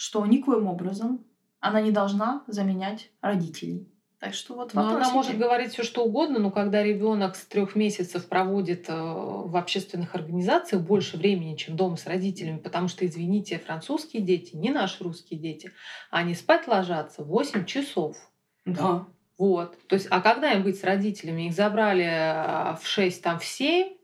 [0.01, 1.27] что никоим образом
[1.59, 3.87] она не должна заменять родителей.
[4.19, 7.77] Так что вот но она может говорить все что угодно, но когда ребенок с трех
[7.77, 13.59] месяцев проводит э, в общественных организациях больше времени, чем дома с родителями, потому что, извините,
[13.59, 15.71] французские дети, не наши русские дети,
[16.11, 18.17] они спать ложатся 8 часов.
[18.65, 19.07] Да.
[19.37, 19.77] Вот.
[19.87, 21.49] То есть, а когда им быть с родителями?
[21.49, 24.00] Их забрали а, в 6, там в 7,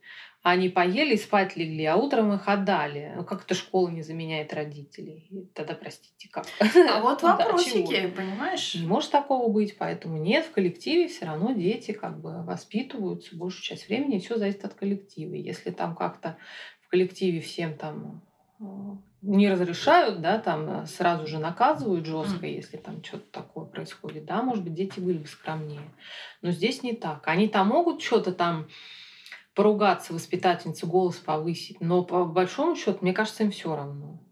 [0.51, 3.13] они поели и спать легли, а утром их отдали.
[3.17, 5.51] Ну, как это школа не заменяет родителей?
[5.55, 6.47] Тогда, простите, как?
[6.61, 8.77] А вот вопросики, да, понимаешь?
[8.77, 13.65] Не может такого быть, поэтому нет, в коллективе все равно дети как бы воспитываются большую
[13.65, 15.35] часть времени, все зависит от коллектива.
[15.35, 16.37] Если там как-то
[16.81, 18.23] в коллективе всем там
[18.61, 24.27] а, не разрешают, да, там э, сразу же наказывают жестко, если там что-то такое происходит,
[24.27, 25.91] да, может быть, дети были бы скромнее.
[26.41, 27.27] Но здесь не так.
[27.27, 28.69] Они там могут что-то там
[29.57, 34.23] поругаться, воспитательница голос повысить, но по большому счету, мне кажется, им все равно.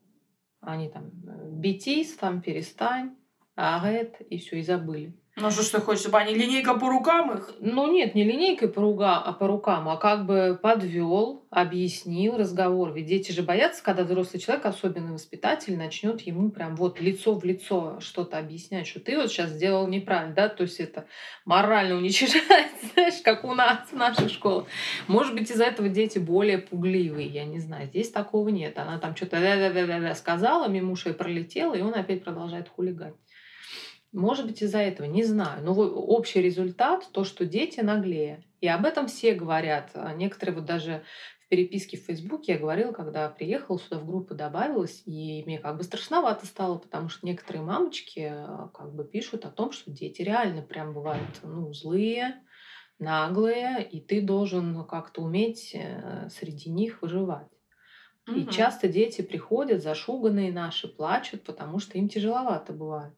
[0.60, 1.10] Они там
[1.50, 3.16] бетись, там перестань,
[3.56, 5.18] агет, и все, и забыли.
[5.36, 7.54] Ну что ж ты хочешь, чтобы они линейка по рукам их?
[7.58, 12.92] Ну нет, не линейкой по, руга, а по рукам, а как бы подвел, объяснил разговор.
[12.92, 17.44] Ведь дети же боятся, когда взрослый человек, особенно воспитатель, начнет ему прям вот лицо в
[17.44, 21.06] лицо что-то объяснять, что ты вот сейчас сделал неправильно, да, то есть это
[21.44, 24.66] морально уничижает, знаешь, как у нас в наших школах.
[25.08, 27.88] Может быть, из-за этого дети более пугливые, я не знаю.
[27.88, 28.78] Здесь такого нет.
[28.78, 33.14] Она там что-то сказала, мимо пролетела, и он опять продолжает хулигать.
[34.14, 35.64] Может быть, из-за этого, не знаю.
[35.64, 38.44] Но общий результат то, что дети наглее.
[38.60, 39.90] И об этом все говорят.
[39.94, 41.02] А некоторые вот даже
[41.44, 45.76] в переписке в Фейсбуке я говорила, когда приехала сюда в группу добавилась, и мне как
[45.76, 50.22] бы страшновато стало, потому что некоторые мамочки а, как бы пишут о том, что дети
[50.22, 52.36] реально прям бывают ну, злые,
[53.00, 57.50] наглые, и ты должен как-то уметь э, среди них выживать.
[58.28, 58.38] Угу.
[58.38, 63.14] И часто дети приходят зашуганные наши, плачут, потому что им тяжеловато бывает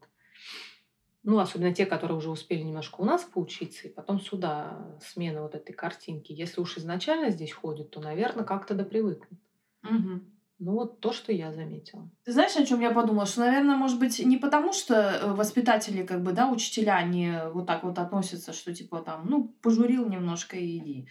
[1.26, 5.56] ну, особенно те, которые уже успели немножко у нас поучиться, и потом сюда смена вот
[5.56, 6.32] этой картинки.
[6.32, 9.40] Если уж изначально здесь ходят, то, наверное, как-то допривыкнут.
[9.82, 10.20] Угу.
[10.60, 12.08] Ну, вот то, что я заметила.
[12.24, 13.26] Ты знаешь, о чем я подумала?
[13.26, 17.66] Что, наверное, может быть, не потому, что э, воспитатели, как бы, да, учителя, они вот
[17.66, 21.08] так вот относятся, что, типа, там, ну, пожурил немножко и иди.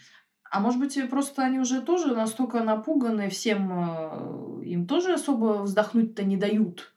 [0.49, 6.23] А может быть, просто они уже тоже настолько напуганы всем, э, им тоже особо вздохнуть-то
[6.23, 6.94] не дают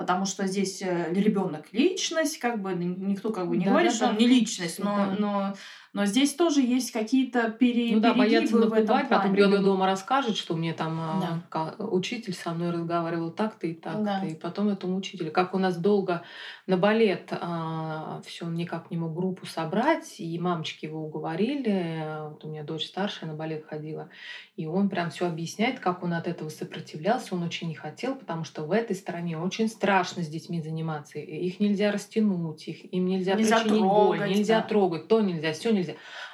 [0.00, 3.96] потому что здесь э, ребенок личность, как бы никто как бы не да, говорит, да,
[3.96, 5.16] что да, он не личность, но, да.
[5.18, 5.54] но
[5.92, 7.96] но здесь тоже есть какие-то пере...
[7.96, 11.84] Ну да, боятся напугать, потом ребенок дома расскажет, что мне там а, да.
[11.84, 14.04] учитель со мной разговаривал так-то и так-то.
[14.04, 14.24] Да.
[14.24, 15.32] И потом этому учителю.
[15.32, 16.22] Как у нас долго
[16.68, 22.28] на балет а, все он никак не мог группу собрать, и мамочки его уговорили.
[22.30, 24.10] Вот у меня дочь старшая на балет ходила.
[24.56, 27.34] И он прям все объясняет, как он от этого сопротивлялся.
[27.34, 31.18] Он очень не хотел, потому что в этой стране очень страшно с детьми заниматься.
[31.18, 34.66] Их нельзя растянуть, их, им нельзя, нельзя причинить трогать, боль, нельзя да.
[34.66, 35.79] трогать, то нельзя, все нельзя.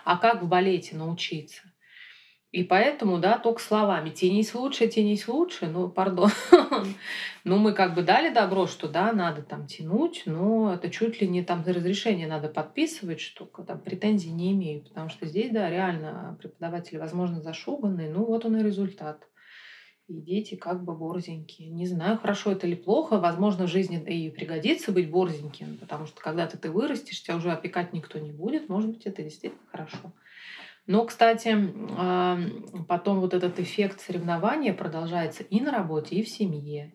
[0.04, 1.62] А как в балете научиться?
[2.52, 4.08] И поэтому, да, только словами.
[4.10, 5.66] Тенись лучше, тенись лучше.
[5.66, 6.30] Ну, пардон.
[7.44, 11.28] ну, мы как бы дали добро, что да, надо там тянуть, но это чуть ли
[11.28, 14.84] не там разрешение надо подписывать, что там претензий не имею.
[14.84, 18.08] Потому что здесь, да, реально преподаватели, возможно, зашуганные.
[18.08, 19.28] Ну, вот он и результат.
[20.08, 21.68] И дети как бы борзенькие.
[21.68, 23.18] Не знаю, хорошо это или плохо.
[23.18, 27.92] Возможно, в жизни и пригодится быть борзеньким, потому что когда-то ты вырастешь, тебя уже опекать
[27.92, 28.68] никто не будет.
[28.68, 30.12] Может быть, это действительно хорошо.
[30.86, 31.58] Но, кстати,
[32.86, 36.94] потом вот этот эффект соревнования продолжается и на работе, и в семье.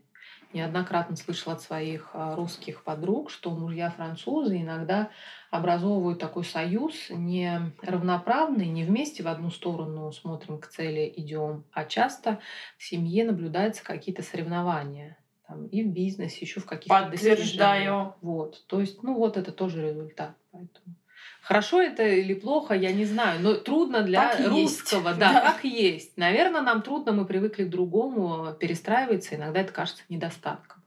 [0.53, 5.09] Неоднократно слышала от своих а, русских подруг, что мужья французы иногда
[5.49, 11.85] образовывают такой союз не равноправный, не вместе в одну сторону смотрим к цели, идем, а
[11.85, 12.39] часто
[12.77, 15.17] в семье наблюдаются какие-то соревнования
[15.51, 18.15] там, и в бизнесе, еще в каких-то Подтверждаю.
[18.21, 18.65] Вот.
[18.67, 20.35] То есть, ну вот это тоже результат.
[20.51, 20.95] Поэтому.
[21.51, 25.19] Хорошо это или плохо, я не знаю, но трудно для как русского, есть.
[25.19, 26.15] Да, да, как есть.
[26.15, 30.81] Наверное, нам трудно, мы привыкли к другому перестраиваться, иногда это кажется недостатком.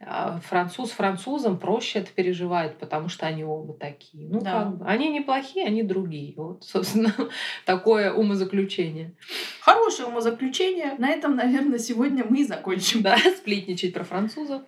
[0.00, 4.30] А француз французам проще это переживает, потому что они оба такие.
[4.30, 4.52] Ну, да.
[4.52, 4.86] как бы.
[4.86, 6.32] Они неплохие, они другие.
[6.38, 7.12] Вот, собственно,
[7.66, 9.12] такое умозаключение.
[9.60, 10.94] Хорошее умозаключение.
[10.96, 13.02] На этом, наверное, сегодня мы и закончим.
[13.02, 14.62] Да, сплетничать про французов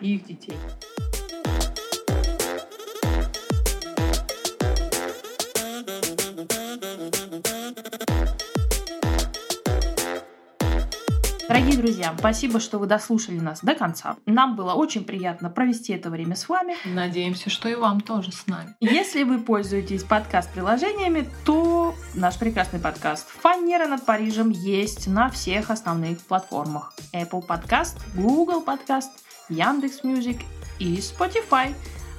[0.00, 0.54] и их детей.
[11.56, 14.18] Дорогие друзья, спасибо, что вы дослушали нас до конца.
[14.26, 16.76] Нам было очень приятно провести это время с вами.
[16.84, 18.76] Надеемся, что и вам тоже с нами.
[18.80, 26.20] Если вы пользуетесь подкаст-приложениями, то наш прекрасный подкаст «Фанера над Парижем» есть на всех основных
[26.20, 26.92] платформах.
[27.14, 29.12] Apple Podcast, Google Podcast,
[29.48, 30.42] Яндекс.Music
[30.78, 31.72] и Spotify.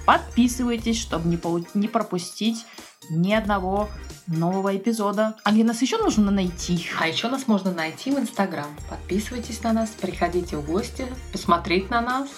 [0.08, 1.38] Подписывайтесь, чтобы не,
[1.76, 2.66] не пропустить
[3.10, 3.90] ни одного
[4.28, 5.36] нового эпизода.
[5.44, 6.90] А где нас еще нужно найти?
[7.00, 8.68] А еще нас можно найти в Инстаграм.
[8.90, 12.30] Подписывайтесь на нас, приходите в гости, посмотреть на нас.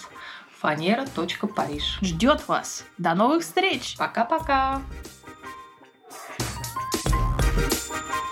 [0.59, 1.99] Фанера.париж.
[2.01, 2.83] Ждет вас.
[2.97, 3.95] До новых встреч.
[3.97, 4.81] Пока-пока.
[7.51, 8.28] thank you